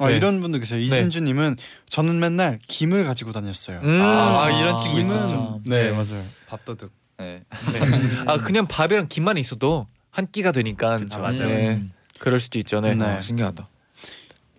아, 0.00 0.08
네. 0.08 0.16
이런 0.16 0.40
분도 0.40 0.58
계세요. 0.58 0.78
이신주님은 0.80 1.56
저는 1.88 2.20
맨날 2.20 2.58
김을 2.68 3.04
가지고 3.04 3.32
다녔어요. 3.32 3.80
음. 3.82 4.00
아, 4.02 4.50
이런 4.50 4.76
친구 4.76 4.98
아. 4.98 5.00
있었죠. 5.00 5.60
네, 5.64 5.84
네. 5.84 5.90
맞아요. 5.92 6.22
밥도둑. 6.46 6.92
네. 7.18 7.42
아 8.26 8.38
그냥 8.38 8.66
밥이랑 8.66 9.08
김만 9.08 9.38
있어도 9.38 9.86
한 10.10 10.26
끼가 10.26 10.52
되니까. 10.52 10.98
그쵸. 10.98 11.20
맞아요. 11.20 11.48
네. 11.48 11.68
음. 11.68 11.92
그럴 12.18 12.40
수도 12.40 12.58
있죠. 12.58 12.80
네. 12.80 12.94
네. 12.94 13.04
아, 13.04 13.20
신기하다. 13.20 13.68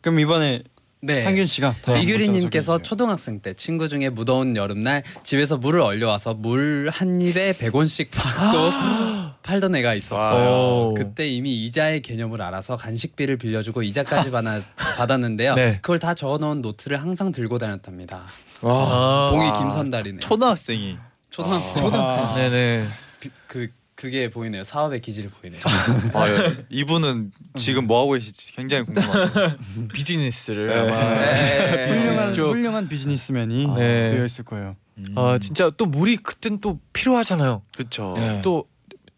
그럼 0.01 0.19
이번에 0.19 0.63
네. 1.01 1.19
상균 1.21 1.45
씨가 1.45 1.75
다음 1.81 1.97
이규리님께서. 1.97 2.79
초등학생 2.79 3.39
때 3.39 3.53
친구 3.53 3.87
중에 3.87 4.09
무더운 4.09 4.55
여름날 4.57 5.03
집에서 5.23 5.57
물을 5.57 5.79
얼려와서 5.81 6.33
물 6.33 6.89
한 6.91 7.21
입에 7.21 7.53
100원씩 7.53 8.09
받고 8.11 9.39
팔던 9.43 9.75
애가 9.77 9.93
있었어요. 9.95 10.49
Wow. 10.49 10.93
그때 10.95 11.27
이미 11.27 11.63
이자의 11.65 12.01
개념을 12.01 12.41
알아서 12.41 12.75
간식비를 12.75 13.37
빌려주고 13.37 13.83
이자까지 13.83 14.31
받아, 14.31 14.59
받았는데요. 14.97 15.53
네. 15.55 15.75
그걸 15.81 15.99
다 15.99 16.13
적어놓은 16.13 16.61
노트를 16.61 17.01
항상 17.01 17.31
들고 17.31 17.57
다녔답니다. 17.57 18.23
와. 18.61 18.73
아, 18.73 19.29
봉이 19.31 19.47
와. 19.47 19.59
김선달이네. 19.59 20.19
초등학생이 20.19 20.97
초등학생. 21.29 21.75
초등학생. 21.83 22.35
네네. 22.49 22.85
비- 23.19 23.29
그 23.47 23.67
그게 23.95 24.29
보이네요. 24.29 24.63
사업의 24.63 25.01
기질이 25.01 25.27
보이네요. 25.27 25.59
아, 26.13 26.25
이분은 26.69 27.31
지금 27.55 27.85
뭐 27.85 27.99
하고 28.01 28.11
계실지 28.13 28.53
굉장히 28.53 28.85
궁금하네요. 28.85 29.57
비즈니스를 29.93 30.67
네. 30.67 30.73
아마 30.75 31.19
네. 31.19 31.85
훌륭한 31.91 32.33
쪽. 32.33 32.49
훌륭한 32.51 32.87
비즈니스맨이 32.87 33.67
네. 33.75 34.11
되어 34.11 34.25
있을 34.25 34.45
거예요. 34.45 34.75
아 35.15 35.37
진짜 35.41 35.69
또 35.77 35.85
물이 35.85 36.17
그땐 36.17 36.59
또 36.61 36.79
필요하잖아요. 36.93 37.61
그렇죠. 37.75 38.11
네. 38.15 38.41
또 38.41 38.65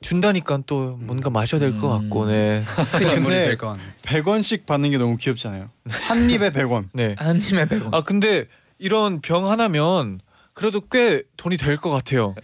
준다니까 0.01 0.61
또 0.65 0.97
뭔가 0.99 1.29
마셔야 1.29 1.59
될것 1.59 1.83
음. 1.83 2.09
같고 2.09 2.25
네. 2.25 2.63
큰 2.93 3.01
인물이 3.01 3.21
근데- 3.23 3.45
될것 3.49 3.77
같네. 3.77 3.83
100원씩 4.01 4.65
받는 4.65 4.89
게 4.89 4.97
너무 4.97 5.15
귀엽잖아요. 5.17 5.69
한 5.89 6.29
입에 6.29 6.49
100원. 6.51 6.89
네. 6.93 7.15
한 7.19 7.37
팀에 7.37 7.65
100원. 7.65 7.93
아 7.93 8.01
근데 8.01 8.45
이런 8.79 9.21
병 9.21 9.47
하나면 9.47 10.21
그래도 10.53 10.81
꽤 10.81 11.23
돈이 11.37 11.57
될 11.57 11.77
것 11.77 11.89
같아요. 11.89 12.35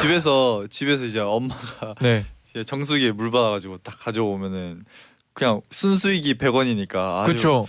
집에서 0.00 0.66
집에서 0.70 1.04
이제 1.04 1.20
엄마가 1.20 1.94
네. 2.00 2.24
이제 2.50 2.64
정수기에 2.64 3.12
물 3.12 3.30
받아가지고 3.30 3.78
딱 3.78 3.98
가져오면은 4.00 4.82
그냥 5.32 5.60
순수익이 5.70 6.34
100원이니까 6.34 7.20
아주 7.22 7.30
그렇죠. 7.30 7.66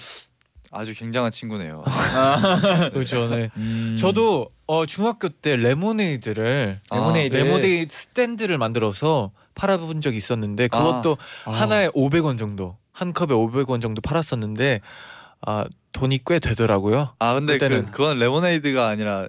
아주 0.72 0.93
굉장한 0.96 1.32
친구네요. 1.32 1.84
그렇죠. 2.93 3.30
네. 3.30 3.50
음. 3.58 3.96
저도 4.00 4.50
어 4.65 4.86
중학교 4.86 5.30
때 5.30 5.56
레모네이드를 5.56 6.80
아, 6.89 6.96
레모네이드. 6.96 7.36
레모네이드 7.38 7.93
스탠드를 7.96 8.58
만들어서 8.58 9.32
팔아본 9.56 10.02
적이 10.02 10.17
있었는데 10.17 10.67
그것도 10.69 11.17
아. 11.46 11.52
하나에 11.52 11.89
500원 11.89 12.39
정도 12.39 12.78
한 12.91 13.13
컵에 13.13 13.28
500원 13.30 13.82
정도 13.82 14.02
팔았었는데 14.02 14.82
아 15.46 15.65
돈이 15.91 16.22
꽤 16.26 16.39
되더라고요. 16.39 17.13
아 17.19 17.34
근데 17.36 17.58
그때는- 17.58 17.86
그 17.86 17.91
그건 17.91 18.17
레모네이드가 18.19 18.88
아니라 18.88 19.28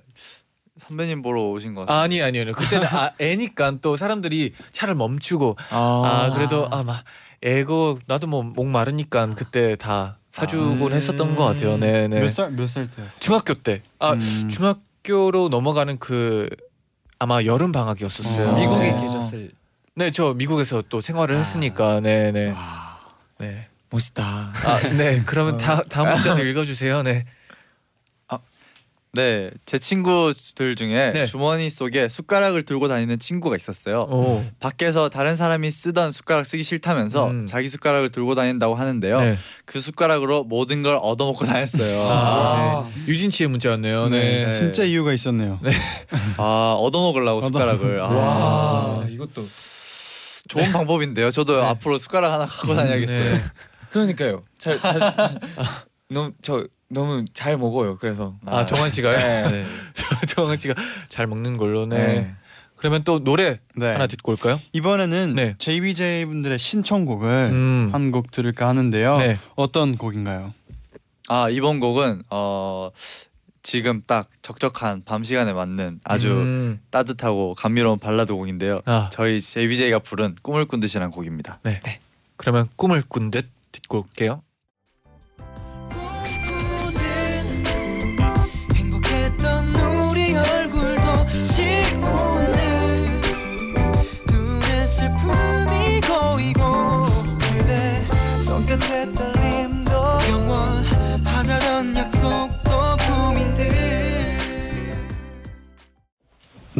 선배님 0.78 1.22
보러 1.22 1.42
오신 1.44 1.74
것 1.74 1.82
같아요. 1.82 2.00
아니 2.00 2.20
아니요 2.22 2.42
아니요. 2.42 2.54
그때는 2.54 2.87
아, 2.88 3.12
애니까 3.18 3.74
또 3.80 3.96
사람들이 3.96 4.54
차를 4.72 4.94
멈추고 4.94 5.56
아, 5.70 6.32
그래도 6.34 6.68
아마 6.70 7.02
애고 7.42 8.00
나도 8.06 8.26
뭐 8.26 8.42
목 8.42 8.66
마르니까 8.66 9.30
그때 9.34 9.76
다 9.76 10.18
사주곤 10.32 10.92
아. 10.92 10.96
했었던 10.96 11.34
것 11.34 11.44
같아요. 11.44 11.76
네네. 11.78 12.20
몇살몇살 12.20 12.90
때였어요? 12.90 13.20
중학교 13.20 13.54
때. 13.54 13.82
아 14.00 14.12
음. 14.14 14.48
중학교로 14.48 15.48
넘어가는 15.48 15.98
그 15.98 16.48
아마 17.20 17.42
여름 17.44 17.70
방학이었었어요. 17.70 18.48
어. 18.48 18.58
미국에 18.58 18.90
어. 18.90 19.00
계셨을 19.00 19.50
네, 19.96 20.10
저 20.10 20.34
미국에서 20.34 20.82
또 20.88 21.00
생활을 21.00 21.37
아. 21.37 21.38
했으니까, 21.38 22.00
네, 22.00 22.32
네, 22.32 22.52
네. 23.38 23.68
멋있다. 23.90 24.24
아, 24.24 24.80
네. 24.98 25.22
그러면 25.24 25.56
다 25.56 25.82
다음 25.88 26.12
문자도 26.12 26.42
읽어주세요. 26.44 27.04
네. 27.04 27.24
네, 29.14 29.50
제 29.64 29.79
친구들 29.79 30.74
중에 30.74 31.12
네. 31.12 31.24
주머니 31.24 31.70
속에 31.70 32.09
숟가락을 32.09 32.64
들고 32.64 32.88
다니는 32.88 33.18
친구가 33.18 33.55
있었어요. 33.57 34.00
오. 34.09 34.44
밖에서 34.59 35.09
다른 35.09 35.37
사람이 35.37 35.70
쓰던 35.70 36.11
숟가락 36.12 36.46
쓰기 36.46 36.64
싫다면서 36.64 37.29
음. 37.29 37.46
자기 37.46 37.68
숟가락을 37.68 38.11
들고 38.11 38.35
다닌다고 38.35 38.74
하는데요. 38.74 39.20
네. 39.20 39.38
그 39.64 39.81
숟가락으로 39.81 40.44
모든 40.44 40.83
걸 40.83 40.98
얻어먹고 41.00 41.46
다녔어요. 41.46 42.07
아, 42.11 42.88
네. 42.92 43.12
유진 43.12 43.31
씨의 43.31 43.48
문자였네요. 43.48 44.09
네. 44.09 44.46
네. 44.46 44.53
진짜 44.53 44.83
이유가 44.85 45.12
있었네요. 45.12 45.61
아, 46.37 46.77
얻어먹으려고 46.79 47.42
숟가락을. 47.42 48.00
아, 48.00 48.09
와 48.09 49.07
이것도 49.09 49.46
좋은 50.48 50.72
방법인데요. 50.72 51.31
저도 51.31 51.61
네. 51.61 51.66
앞으로 51.66 51.98
숟가락 51.98 52.33
하나 52.33 52.46
갖고 52.46 52.74
다녀야겠어요. 52.74 53.35
네. 53.37 53.44
그러니까요. 53.90 54.42
잘, 54.59 54.79
잘 54.81 54.98
너무 56.11 56.33
저 56.42 56.66
너무 56.94 57.24
잘 57.35 57.59
먹어요. 57.59 57.98
그래서 57.98 58.37
아, 58.46 58.64
정환 58.64 58.88
씨가요? 58.90 59.50
네. 59.50 59.66
정환 60.28 60.57
씨가 60.57 60.74
잘 61.09 61.26
먹는 61.26 61.57
걸로. 61.57 61.87
네. 61.87 61.96
네. 61.98 62.35
그러면 62.76 63.02
또 63.04 63.22
노래 63.22 63.61
네. 63.76 63.92
하나 63.92 64.07
듣고 64.07 64.33
올까요? 64.33 64.61
이번에는 64.72 65.35
네. 65.35 65.54
JBJ 65.59 66.26
분들의 66.26 66.59
신청곡을 66.59 67.50
음. 67.52 67.90
한곡 67.92 68.30
들을까 68.30 68.68
하는데요. 68.68 69.16
네. 69.18 69.38
어떤 69.57 69.96
곡인가요? 69.96 70.52
아, 71.28 71.48
이번 71.48 71.80
곡은 71.80 72.24
어 72.30 72.90
지금 73.62 74.02
딱 74.07 74.28
적적한 74.42 75.02
밤 75.07 75.24
시간에 75.24 75.54
맞는 75.54 76.00
아주 76.04 76.30
음. 76.30 76.80
따뜻하고 76.90 77.54
감미로운 77.54 77.98
발라드 77.98 78.35
곡인데요. 78.35 78.80
아, 78.85 79.09
저희 79.11 79.40
JBJ가 79.40 80.00
부른 80.00 80.37
꿈을 80.42 80.66
꾼 80.66 80.80
듯이란 80.80 81.11
곡입니다. 81.11 81.61
네. 81.62 81.80
그러면 82.37 82.68
꿈을 82.76 83.02
꾼 83.09 83.30
듯 83.30 83.48
듣고 83.72 84.00
올게요. 84.00 84.42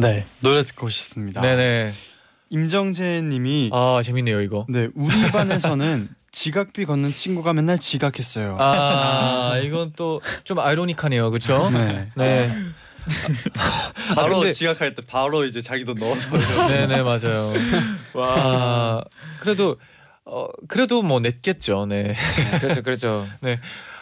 네 0.05 0.25
노래 0.39 0.63
듣고 0.63 0.87
오셨습니다. 0.87 1.41
네네. 1.41 1.91
임정재님이 2.49 3.71
아 3.73 4.01
재밌네요 4.03 4.41
이거. 4.41 4.65
네 4.69 4.89
우리 4.95 5.31
반에서는 5.31 6.09
지각비 6.31 6.85
걷는 6.85 7.13
친구가 7.13 7.53
맨날 7.53 7.79
지각했어요. 7.79 8.57
아 8.59 9.57
이건 9.63 9.93
또 9.95 10.21
좀 10.43 10.59
아이러니하네요, 10.59 11.31
그렇죠? 11.31 11.69
네. 11.69 12.09
네. 12.15 12.49
바로 14.15 14.39
근데- 14.39 14.51
지각할 14.53 14.95
때 14.95 15.01
바로 15.05 15.45
이제 15.45 15.61
자기 15.61 15.85
돈 15.85 15.95
넣어서 15.97 16.29
네네 16.67 17.01
맞아요. 17.03 17.53
와 18.13 19.03
그래도 19.39 19.77
어 20.25 20.47
그래도 20.67 21.01
뭐 21.03 21.19
냈겠죠. 21.19 21.85
네. 21.85 22.15
그렇죠, 22.59 22.81
그렇죠. 22.81 23.27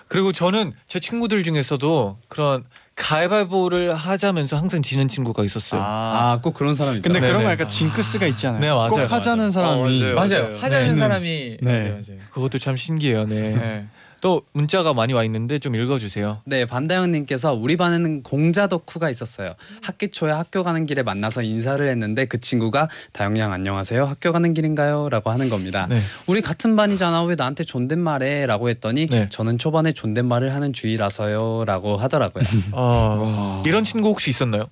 그리고 0.08 0.32
저는 0.32 0.74
제 0.88 1.00
친구들 1.00 1.44
중에서도 1.44 2.20
그런 2.28 2.64
가위바위보를 2.96 3.94
하자면서 3.96 4.58
항상 4.58 4.82
지는 4.82 5.08
친구가 5.08 5.44
있었어요. 5.44 5.82
아 5.84 6.40
꼭 6.44 6.54
그런 6.54 6.76
사람 6.76 6.96
있다. 6.96 7.04
근데 7.04 7.20
네네. 7.20 7.32
그런 7.32 7.44
거 7.44 7.52
약간 7.52 7.68
징크스가 7.68 8.28
있잖아요. 8.28 8.62
네, 8.62 8.70
맞아요, 8.70 8.90
꼭 8.90 8.96
맞아요. 8.98 9.08
하자는 9.10 9.52
사람이 9.52 10.04
어, 10.04 10.14
맞아요. 10.14 10.16
맞아요. 10.16 10.56
하자는 10.58 10.94
네. 10.94 11.00
사람이 11.00 11.58
네. 11.62 11.72
맞아요, 11.72 11.90
맞아요. 11.94 12.20
그것도 12.32 12.60
참 12.60 12.76
신기해요. 12.76 13.26
네. 13.26 13.56
네. 13.56 13.86
또 14.24 14.42
문자가 14.54 14.94
많이 14.94 15.12
와 15.12 15.26
있는데 15.26 15.60
좀 15.60 15.76
읽어주세요. 15.76 16.44
네, 16.46 16.66
반다영님께서 16.66 17.54
우리 17.56 17.76
반에는 17.76 18.24
공자 18.24 18.68
덕후가 18.68 19.10
있었어요. 19.10 19.54
학기 19.82 20.08
초에 20.08 20.32
학교 20.32 20.64
가는 20.64 20.86
길에 20.86 21.04
만나서 21.04 21.42
인사를 21.42 21.86
했는데 21.86 22.24
그 22.24 22.40
친구가 22.40 22.88
다영양 23.12 23.52
안녕하세요. 23.52 24.06
학교 24.06 24.32
가는 24.32 24.54
길인가요?라고 24.54 25.30
하는 25.30 25.50
겁니다. 25.50 25.88
네. 25.90 26.00
우리 26.26 26.42
같은 26.42 26.78
반이잖아. 26.78 27.24
왜 27.24 27.36
나한테 27.36 27.66
존댓말해?라고 27.66 28.70
했더니 28.70 29.08
네. 29.08 29.28
저는 29.30 29.58
초반에 29.58 29.92
존댓말을 29.92 30.54
하는 30.56 30.72
주의라서요라고 30.72 31.98
하더라고요. 31.98 32.46
어, 32.72 33.62
이런 33.68 33.84
친구 33.84 34.08
혹시 34.08 34.30
있었나요? 34.30 34.68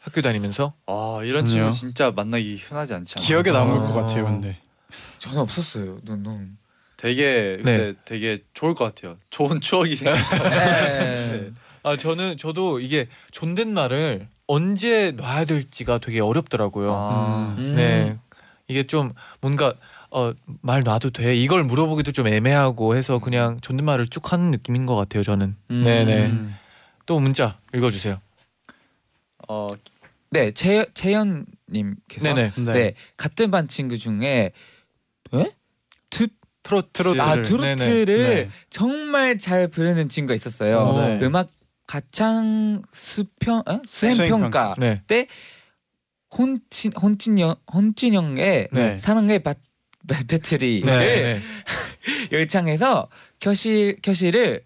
학교 0.00 0.20
다니면서? 0.20 0.72
아 0.88 1.20
이런. 1.22 1.46
친구 1.46 1.70
진짜 1.70 2.10
만나기 2.10 2.56
흔하지 2.56 2.94
않지 2.94 3.14
않아요? 3.18 3.26
기억에 3.28 3.56
남을 3.56 3.84
아. 3.84 3.86
것 3.86 3.92
같아요. 3.94 4.24
근데 4.24 4.58
저는 5.20 5.38
없었어요. 5.38 5.98
너무 6.04 6.22
너무. 6.24 6.46
되게 6.96 7.56
근데 7.56 7.94
되게 8.04 8.38
좋을 8.54 8.74
것 8.74 8.84
같아요. 8.84 9.16
좋은 9.30 9.60
추억이 9.60 9.96
생겨. 9.96 10.14
네. 10.50 11.50
아 11.82 11.96
저는 11.96 12.36
저도 12.36 12.80
이게 12.80 13.06
존댓말을 13.30 14.28
언제 14.46 15.12
놔야 15.12 15.44
될지가 15.44 15.98
되게 15.98 16.20
어렵더라고요. 16.20 16.92
아, 16.94 17.54
음. 17.58 17.74
네 17.76 18.18
이게 18.68 18.84
좀 18.86 19.12
뭔가 19.40 19.74
어, 20.10 20.32
말 20.62 20.82
놔도 20.82 21.10
돼 21.10 21.36
이걸 21.36 21.64
물어보기도 21.64 22.12
좀 22.12 22.26
애매하고 22.26 22.96
해서 22.96 23.18
그냥 23.18 23.60
존댓말을 23.60 24.08
쭉 24.08 24.32
하는 24.32 24.50
느낌인 24.50 24.86
것 24.86 24.96
같아요 24.96 25.22
저는. 25.22 25.56
음. 25.70 25.82
네네. 25.84 26.26
음. 26.26 26.56
또 27.04 27.20
문자 27.20 27.58
읽어주세요. 27.74 28.20
어 29.48 29.68
네, 30.30 30.50
채 30.52 30.86
채연님께서 30.94 32.34
네네. 32.34 32.52
네. 32.56 32.72
네. 32.72 32.94
같은 33.16 33.50
반 33.50 33.68
친구 33.68 33.96
중에 33.96 34.52
네? 35.32 35.52
트 36.10 36.28
트로트. 36.66 36.88
트로트를. 36.92 37.20
아 37.20 37.34
네네. 37.36 37.42
트로트를 37.42 38.18
네. 38.18 38.50
정말 38.70 39.38
잘 39.38 39.68
부르는 39.68 40.08
친구가 40.08 40.34
있었어요. 40.34 40.78
어. 40.78 41.06
네. 41.06 41.20
음악 41.22 41.50
가창 41.86 42.82
수평 42.92 43.62
어? 43.66 43.80
수행 43.86 44.16
평가 44.28 44.74
네. 44.78 45.00
혼친 46.36 46.92
혼친영 47.00 47.54
혼친영의 47.72 48.68
네. 48.72 48.98
사랑의 48.98 49.42
바, 49.42 49.54
배, 50.08 50.26
배틀이 50.26 50.82
네. 50.84 50.92
를 50.98 51.22
네. 51.22 51.40
열창해서 52.36 53.08
교실 53.40 53.96
교실을 54.02 54.64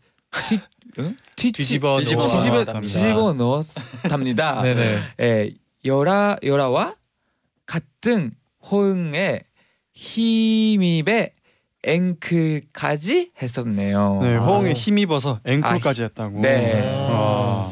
뒤, 0.48 0.60
응? 0.98 1.16
뒤, 1.36 1.52
뒤집어 1.52 1.98
뒤집어 1.98 2.22
놓았답니다. 2.22 2.80
뒤집어, 2.80 3.02
뒤집어 3.02 3.32
넣었답니다. 3.34 4.62
네네. 4.62 5.02
예, 5.20 5.54
열아 5.84 6.38
열아와 6.42 6.96
같은 7.66 8.32
호응에 8.70 9.42
힘입에 9.92 11.32
앵클까지 11.82 13.30
했었네요. 13.40 14.18
네, 14.22 14.36
아. 14.36 14.40
호응에 14.40 14.72
힘입어서 14.74 15.40
앵콜까지 15.44 16.02
했다고. 16.04 16.40
네. 16.40 16.96
와. 17.08 17.70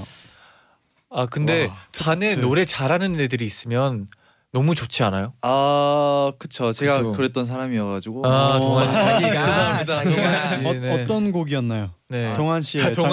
아 1.10 1.26
근데 1.26 1.70
반에. 1.98 2.36
노래 2.36 2.64
잘하는 2.64 3.18
애들이 3.18 3.44
있으면 3.46 4.08
너무 4.52 4.74
좋지 4.74 5.02
않아요? 5.02 5.34
아 5.42 6.32
그쵸 6.38 6.72
제가 6.72 6.98
그쵸. 6.98 7.12
그랬던 7.12 7.46
사람이어가지고 7.46 8.26
아 8.26 8.46
동환 8.60 8.88
씨 8.88 8.94
자기가 8.94 10.42
씨, 10.48 10.66
어, 10.66 10.72
네. 10.72 10.90
어떤 11.02 11.32
곡이었나요? 11.32 11.90
네. 12.08 12.34
동환 12.34 12.62
씨의 12.62 12.84
아, 12.84 12.88
애창, 12.88 13.04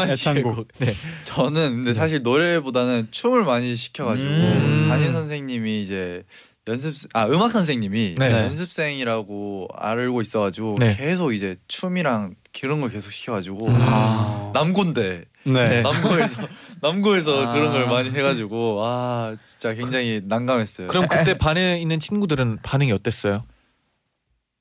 동환. 0.41 0.55
곡. 0.55 0.67
네. 0.79 0.93
저는 1.23 1.75
근데 1.75 1.93
사실 1.93 2.21
노래보다는 2.21 3.09
춤을 3.11 3.43
많이 3.43 3.75
시켜가지고 3.75 4.27
음. 4.27 4.85
담임 4.87 5.11
선생님이 5.11 5.81
이제 5.81 6.23
연습 6.67 6.95
아 7.13 7.27
음악 7.27 7.51
선생님이 7.51 8.15
네. 8.17 8.31
연습생이라고 8.31 9.67
알고 9.75 10.21
있어가지고 10.21 10.77
네. 10.79 10.95
계속 10.95 11.33
이제 11.33 11.57
춤이랑 11.67 12.35
그런 12.59 12.81
걸 12.81 12.89
계속 12.89 13.11
시켜가지고 13.11 13.67
아. 13.69 14.51
남고인데 14.53 15.25
네. 15.45 15.69
네. 15.69 15.81
남고에서 15.83 16.41
남고에서 16.81 17.47
아. 17.47 17.53
그런 17.53 17.71
걸 17.71 17.85
많이 17.85 18.09
해가지고 18.09 18.81
아 18.83 19.35
진짜 19.43 19.73
굉장히 19.73 20.21
난감했어요. 20.25 20.87
그럼 20.87 21.07
그때 21.07 21.37
반에 21.37 21.79
있는 21.79 21.99
친구들은 21.99 22.59
반응이 22.63 22.91
어땠어요? 22.91 23.45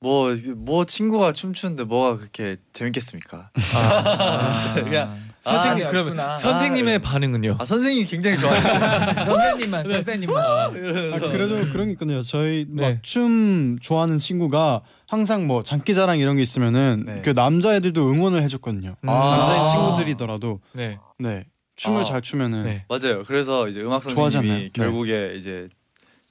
뭐뭐 0.01 0.85
친구가 0.85 1.31
춤추는데 1.31 1.85
뭐가 1.85 2.17
그렇게 2.17 2.57
재밌겠습니까? 2.73 3.49
아. 3.73 4.75
그냥 4.83 5.24
선생님 5.45 5.85
아, 5.85 5.89
그러면. 5.89 6.35
선생님의 6.35 6.95
아, 6.95 6.99
반응은요? 6.99 7.55
아 7.59 7.65
선생님이 7.65 8.07
굉장히 8.07 8.37
좋아했어요. 8.37 9.25
선생님만 9.25 9.87
선생님만. 9.87 10.37
아, 10.43 10.71
이러면서 10.73 11.29
그래도 11.29 11.55
그런 11.71 11.85
게 11.85 11.91
있거든요. 11.91 12.21
저희 12.23 12.65
네. 12.67 12.93
막춤 12.93 13.77
좋아하는 13.79 14.17
친구가 14.17 14.81
항상 15.07 15.45
뭐 15.45 15.61
장기자랑 15.61 16.17
이런 16.17 16.35
게 16.37 16.41
있으면은 16.41 17.03
네. 17.05 17.21
그 17.23 17.29
남자애들도 17.29 18.09
응원을 18.09 18.41
해줬거든요. 18.43 18.95
음. 18.99 19.05
남자인 19.05 19.61
아. 19.61 19.71
친구들이더라도 19.71 20.61
네. 20.73 20.97
네 21.19 21.45
춤을 21.75 22.01
아. 22.01 22.03
잘 22.03 22.21
추면은 22.21 22.63
네. 22.63 22.85
맞아요. 22.89 23.23
그래서 23.23 23.67
이제 23.67 23.81
음악 23.81 24.01
좋아하잖아요. 24.01 24.31
선생님이 24.31 24.63
네. 24.63 24.69
결국에 24.73 25.35
이제 25.37 25.69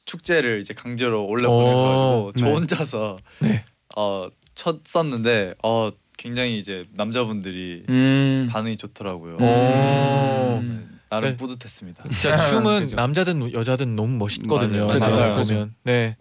축제를 0.06 0.60
이제 0.60 0.74
강제로 0.74 1.24
올려 1.24 1.48
오. 1.48 1.56
보내가지고 1.56 2.32
저 2.36 2.46
네. 2.46 2.52
혼자서 2.52 3.16
네. 3.38 3.64
어 3.96 4.28
쳤었는데 4.54 5.54
어 5.62 5.90
굉장히 6.16 6.58
이제 6.58 6.86
남자분들이 6.94 7.84
음. 7.88 8.48
반응이 8.50 8.76
좋더라고요. 8.76 9.34
오. 9.36 9.38
네, 9.40 10.80
나름 11.10 11.30
네. 11.30 11.36
뿌듯했습니다. 11.36 12.04
진짜 12.10 12.36
춤은 12.48 12.80
그죠. 12.80 12.96
남자든 12.96 13.52
여자든 13.52 13.96
너무 13.96 14.16
멋있거든요. 14.16 14.86
맞아요. 14.86 14.98
맞아요. 15.00 15.16
맞아요. 15.16 15.44
보면. 15.44 15.74
네. 15.84 16.16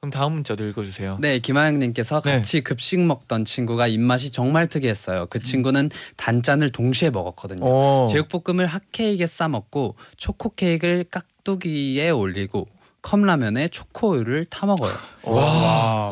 그럼 0.00 0.10
다음 0.10 0.34
문자도 0.34 0.64
읽어주세요. 0.68 1.18
네, 1.20 1.38
김하영님께서 1.38 2.20
네. 2.20 2.36
같이 2.36 2.60
급식 2.60 3.00
먹던 3.00 3.44
친구가 3.44 3.86
입맛이 3.86 4.30
정말 4.30 4.66
특이했어요. 4.66 5.26
그 5.30 5.40
친구는 5.40 5.90
단짠을 6.16 6.70
동시에 6.70 7.10
먹었거든요. 7.10 7.60
어. 7.64 8.06
제육볶음을 8.10 8.66
핫케이크에 8.66 9.26
싸 9.26 9.48
먹고 9.48 9.96
초코 10.16 10.54
케이크를 10.54 11.04
깍두기에 11.10 12.10
올리고 12.10 12.68
컵라면에 13.02 13.68
초코우유를 13.68 14.46
타 14.46 14.66
먹어요. 14.66 14.92
와. 15.22 15.42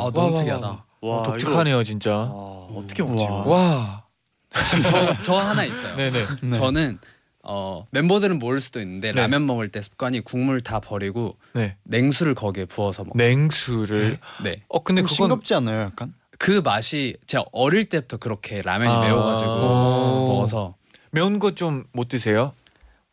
아, 0.07 0.11
너무 0.15 0.29
와, 0.29 0.33
와, 0.33 0.39
특이하다. 0.39 0.84
와 1.09 1.23
독특하네요 1.23 1.85
진짜. 1.85 2.13
아, 2.13 2.69
어떻게 2.75 3.03
먹지? 3.03 3.25
와. 3.25 3.31
이거? 3.41 3.51
와. 3.51 4.05
저, 4.83 5.23
저 5.23 5.37
하나 5.37 5.65
있어요. 5.65 5.97
네네. 5.97 6.25
네. 6.43 6.53
저는 6.57 6.99
어, 7.43 7.87
멤버들은 7.91 8.39
모를 8.39 8.61
수도 8.61 8.81
있는데 8.81 9.13
네. 9.13 9.21
라면 9.21 9.47
먹을 9.47 9.69
때 9.69 9.83
습관이 9.83 10.21
국물 10.21 10.61
다 10.63 10.81
버리고 10.81 11.37
네. 11.53 11.77
냉수를 11.85 12.35
거기에 12.35 12.65
부어서 12.65 13.05
먹어요. 13.05 13.23
냉수를. 13.23 14.19
네. 14.45 14.63
어 14.69 14.83
근데 14.83 15.03
좀 15.03 15.09
그건 15.09 15.15
싱겁지 15.29 15.55
않나요, 15.55 15.81
약간? 15.83 16.15
그 16.39 16.61
맛이 16.65 17.17
제가 17.27 17.45
어릴 17.53 17.89
때부터 17.89 18.17
그렇게 18.17 18.63
라면이 18.63 18.91
아. 18.93 19.01
매워가지고 19.01 19.51
오. 19.51 20.29
먹어서 20.35 20.75
매운 21.11 21.39
거 21.39 21.53
좀 21.55 21.85
못 21.93 22.09
드세요? 22.09 22.53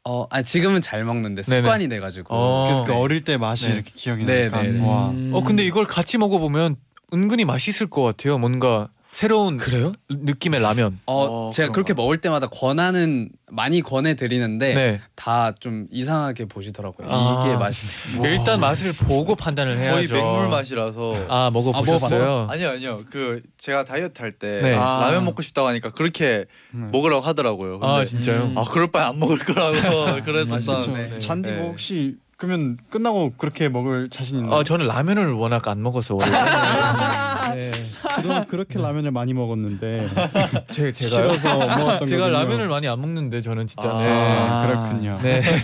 어, 0.03 0.25
아 0.31 0.41
지금은 0.41 0.81
잘 0.81 1.03
먹는데 1.03 1.43
네네. 1.43 1.61
습관이 1.61 1.87
돼가지고 1.87 2.27
어. 2.33 2.83
그, 2.85 2.91
그 2.93 2.97
어릴 2.97 3.23
때 3.23 3.37
맛이 3.37 3.67
네. 3.67 3.73
이렇게 3.75 3.91
기억이 3.93 4.25
네, 4.25 4.47
나니까. 4.49 4.61
네, 4.63 4.69
네. 4.71 4.87
와. 4.87 5.09
음. 5.09 5.31
어 5.33 5.43
근데 5.43 5.63
이걸 5.63 5.85
같이 5.85 6.17
먹어보면 6.17 6.77
은근히 7.13 7.45
맛있을 7.45 7.87
것 7.89 8.03
같아요. 8.03 8.37
뭔가 8.37 8.89
새로운 9.11 9.57
그래요? 9.57 9.91
느낌의 10.09 10.61
라면. 10.61 10.97
어, 11.05 11.47
어, 11.47 11.51
제가 11.51 11.65
그런가. 11.65 11.73
그렇게 11.73 11.93
먹을 11.93 12.19
때마다 12.21 12.47
권하는 12.47 13.27
많이 13.51 13.81
권해 13.81 14.15
드리는데 14.15 14.73
네. 14.73 15.01
다 15.15 15.53
좀 15.59 15.85
이상하게 15.91 16.45
보시더라고요. 16.45 17.07
아. 17.11 17.43
이게 17.45 17.57
맛이 17.57 17.85
일단 18.23 18.61
맛을 18.61 18.93
보고 18.93 19.35
판단을 19.35 19.75
거의 19.75 19.87
해야죠. 20.07 20.13
맹물 20.13 20.47
맛이라서 20.47 21.25
아 21.27 21.49
먹어 21.51 21.73
보셨어요? 21.73 22.47
아 22.49 22.55
니요 22.55 22.69
아니요 22.69 22.97
그 23.11 23.41
제가 23.57 23.83
다이어트 23.83 24.21
할때 24.21 24.61
네. 24.61 24.75
아. 24.75 25.01
라면 25.01 25.25
먹고 25.25 25.41
싶다고 25.41 25.67
하니까 25.67 25.89
그렇게 25.91 26.45
네. 26.71 26.87
먹으라고 26.93 27.19
하더라고요. 27.25 27.79
근데 27.79 27.93
아 27.93 28.05
진짜요? 28.05 28.43
음. 28.45 28.57
아 28.57 28.63
그럴 28.63 28.87
바에 28.87 29.03
안 29.03 29.19
먹을 29.19 29.37
거라고 29.39 30.23
그랬었던 30.23 30.61
그렇죠. 30.61 30.95
네. 30.95 31.19
잔디 31.19 31.51
뭐 31.51 31.59
네. 31.63 31.67
혹시 31.67 32.15
그러면 32.41 32.75
끝나고 32.89 33.33
그렇게 33.37 33.69
먹을 33.69 34.09
자신 34.09 34.39
있나요? 34.39 34.51
아 34.55 34.63
저는 34.63 34.87
라면을 34.87 35.31
워낙 35.33 35.67
안 35.67 35.83
먹어서 35.83 36.15
원래. 36.15 36.31
네. 37.53 37.71
그동안 38.15 38.47
그렇게 38.47 38.79
라면을 38.79 39.11
많이 39.11 39.31
먹었는데 39.35 40.09
제 40.69 40.91
제가요? 40.91 41.37
싫어서 41.37 41.59
먹었던 41.59 42.07
제가 42.09 42.23
거군요. 42.23 42.39
라면을 42.39 42.67
많이 42.67 42.87
안 42.87 42.99
먹는데 42.99 43.41
저는 43.43 43.67
진짜 43.67 43.91
아, 43.91 44.65
네. 44.65 44.67
그렇군요. 44.73 45.19
네. 45.21 45.41
네. 45.41 45.59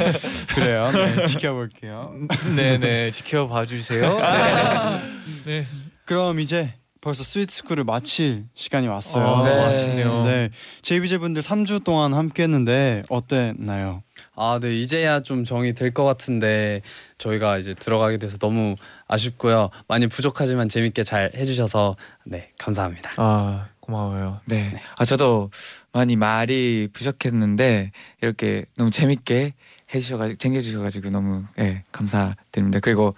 그래요. 0.53 0.91
네, 0.91 1.25
지켜볼게요. 1.25 2.13
네네 2.55 3.09
지켜봐 3.09 3.65
주세요. 3.65 4.19
네. 4.19 5.01
네. 5.45 5.67
그럼 6.05 6.39
이제 6.39 6.75
벌써 7.07 7.23
스위트스쿨을 7.23 7.85
마칠 7.85 8.47
시간이 8.53 8.89
왔어요. 8.89 9.25
아, 9.25 9.43
네. 9.47 9.63
아쉽네요. 9.63 10.23
네, 10.25 10.49
제이비제 10.81 11.19
분들 11.19 11.41
3주 11.41 11.85
동안 11.85 12.13
함께했는데 12.13 13.03
어땠나요? 13.07 14.03
아, 14.35 14.59
네 14.61 14.75
이제야 14.75 15.21
좀 15.21 15.45
정이 15.45 15.73
들 15.73 15.93
것 15.93 16.03
같은데 16.03 16.81
저희가 17.17 17.59
이제 17.59 17.73
들어가게 17.73 18.17
돼서 18.17 18.37
너무 18.37 18.75
아쉽고요. 19.07 19.69
많이 19.87 20.07
부족하지만 20.07 20.67
재밌게 20.67 21.03
잘 21.03 21.31
해주셔서 21.33 21.95
네 22.25 22.49
감사합니다. 22.59 23.11
아 23.15 23.69
고마워요. 23.79 24.41
네. 24.45 24.77
아 24.97 25.05
저도 25.05 25.49
많이 25.93 26.17
말이 26.17 26.89
부족했는데 26.91 27.93
이렇게 28.21 28.65
너무 28.75 28.91
재밌게 28.91 29.53
해주셔가지고 29.95 30.35
챙겨주셔가지고 30.39 31.09
너무 31.11 31.45
예 31.57 31.83
감사드립니다. 31.93 32.81
그리고 32.81 33.15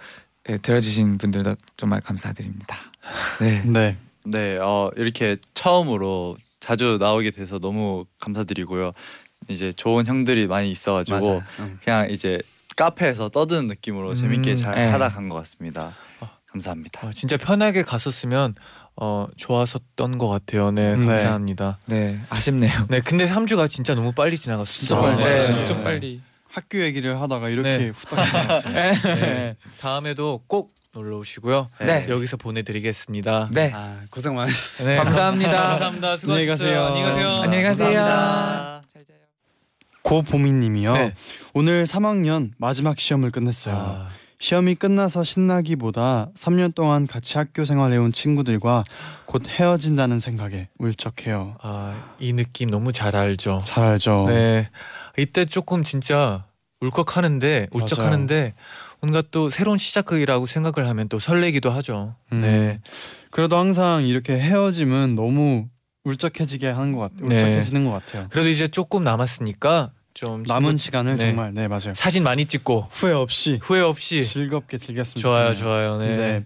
예, 0.50 0.58
들어주신 0.58 1.18
분들도 1.18 1.56
정말 1.76 2.00
감사드립니다. 2.00 2.76
네. 3.40 3.62
네, 3.66 3.96
네, 4.24 4.58
어, 4.58 4.90
이렇게 4.96 5.36
처음으로 5.54 6.36
자주 6.58 6.98
나오게 7.00 7.30
돼서 7.30 7.58
너무 7.58 8.04
감사드리고요. 8.20 8.92
이제 9.48 9.72
좋은 9.72 10.06
형들이 10.06 10.46
많이 10.46 10.70
있어가지고. 10.70 11.42
응. 11.60 11.78
그냥 11.82 12.10
이제 12.10 12.42
카페에서 12.76 13.28
떠드는 13.30 13.66
느낌으로 13.68 14.10
음, 14.10 14.14
재밌게 14.14 14.56
잘 14.56 14.74
네. 14.74 14.86
하다 14.88 15.10
간 15.10 15.28
것 15.28 15.36
같습니다. 15.36 15.94
아. 16.20 16.30
감사합니다. 16.50 17.06
어, 17.06 17.12
진짜 17.12 17.36
편하게 17.36 17.82
갔었으면 17.84 18.54
어 18.96 19.26
좋았었던 19.36 20.18
것 20.18 20.28
같아요. 20.28 20.70
네 20.72 20.96
네. 20.96 21.06
감사합니다. 21.06 21.78
네 21.86 22.18
아쉽네요. 22.28 22.72
네 22.88 23.00
근데 23.00 23.28
3주가 23.28 23.68
진짜 23.70 23.94
너무 23.94 24.12
빨리 24.12 24.36
지나갔어요. 24.36 24.72
진짜 24.74 25.00
빨리 25.00 25.16
네, 25.16 25.22
지나갔어요. 25.46 25.66
좀 25.66 25.84
빨리. 25.84 26.20
학교 26.52 26.80
얘기를 26.80 27.20
하다가 27.20 27.48
이렇게 27.48 27.68
네. 27.78 27.88
후딱 27.88 28.24
지나갔어요. 28.26 28.74
네. 28.74 29.56
다음에도 29.80 30.42
꼭 30.46 30.74
놀러 30.92 31.18
오시고요. 31.18 31.68
네. 31.80 32.06
여기서 32.08 32.36
보내드리겠습니다. 32.36 33.48
네. 33.52 33.70
아 33.74 34.00
고생 34.10 34.34
많으셨습니다. 34.34 34.90
네, 34.90 35.04
감사합니다. 35.04 35.52
감사합니다. 35.78 36.16
수고하셨어요. 36.16 36.84
안녕히 36.86 37.02
가세요. 37.02 37.28
안녕히 37.42 37.62
가세요. 37.62 37.92
안녕히 37.92 37.94
가세요. 37.94 38.00
감사합니다. 38.00 38.80
고보미님이요. 40.02 40.92
네. 40.94 41.14
오늘 41.54 41.84
3학년 41.84 42.50
마지막 42.58 42.98
시험을 42.98 43.30
끝냈어요. 43.30 43.74
아, 43.76 44.08
시험이 44.38 44.74
끝나서 44.74 45.22
신나기보다 45.22 46.30
3년 46.36 46.74
동안 46.74 47.06
같이 47.06 47.36
학교 47.36 47.64
생활해온 47.66 48.10
친구들과 48.10 48.82
곧 49.26 49.46
헤어진다는 49.48 50.18
생각에 50.18 50.68
울적해요. 50.78 51.56
아, 51.62 52.14
이 52.18 52.32
느낌 52.32 52.70
너무 52.70 52.90
잘 52.92 53.14
알죠. 53.14 53.60
잘 53.64 53.84
알죠. 53.84 54.24
네. 54.26 54.70
이때 55.18 55.44
조금 55.44 55.82
진짜 55.82 56.44
울컥하는데 56.80 57.68
울적하는데 57.72 58.54
뭔가 59.00 59.22
또 59.30 59.50
새로운 59.50 59.78
시작이라고 59.78 60.46
생각을 60.46 60.88
하면 60.88 61.08
또 61.08 61.18
설레기도 61.18 61.70
하죠. 61.70 62.16
음. 62.32 62.40
네. 62.40 62.80
그래도 63.30 63.58
항상 63.58 64.06
이렇게 64.06 64.38
헤어짐은 64.38 65.14
너무 65.14 65.68
울적해지게 66.04 66.68
하는 66.68 66.92
것 66.94 67.00
같아요. 67.00 67.28
네. 67.28 67.36
울적해지는 67.36 67.84
것 67.84 67.92
같아요. 67.92 68.26
그래도 68.30 68.48
이제 68.48 68.66
조금 68.66 69.04
남았으니까 69.04 69.92
좀 70.14 70.42
남은 70.42 70.76
시간을 70.76 71.16
네. 71.16 71.26
정말 71.26 71.54
네 71.54 71.68
맞아요. 71.68 71.94
사진 71.94 72.22
많이 72.22 72.44
찍고 72.44 72.88
후회 72.90 73.12
없이 73.12 73.58
후회 73.62 73.80
없이 73.80 74.22
즐겁게 74.22 74.78
즐겼으면 74.78 75.22
좋아요, 75.22 75.54
좋겠네요. 75.54 75.62
좋아요. 75.62 75.98
네. 75.98 76.16
네. 76.16 76.44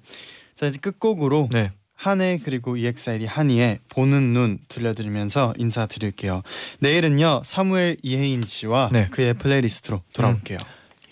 자 0.54 0.66
이제 0.66 0.78
끝곡으로 0.78 1.48
네. 1.50 1.70
한해 1.94 2.40
그리고 2.44 2.76
EXID 2.76 3.26
하니의 3.26 3.78
보는 3.88 4.32
눈 4.32 4.58
들려드리면서 4.68 5.54
인사드릴게요. 5.56 6.42
내일은요 6.80 7.42
사무엘 7.44 7.96
이혜인 8.02 8.44
씨와 8.44 8.90
네. 8.92 9.08
그의 9.10 9.34
플레이리스트로 9.34 10.02
돌아올게요. 10.12 10.58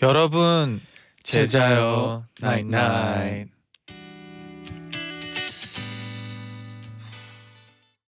여러분 0.01 0.81
잘자요 1.23 1.43
잘자요. 1.43 2.25
Night 2.41 2.97
night 2.97 3.52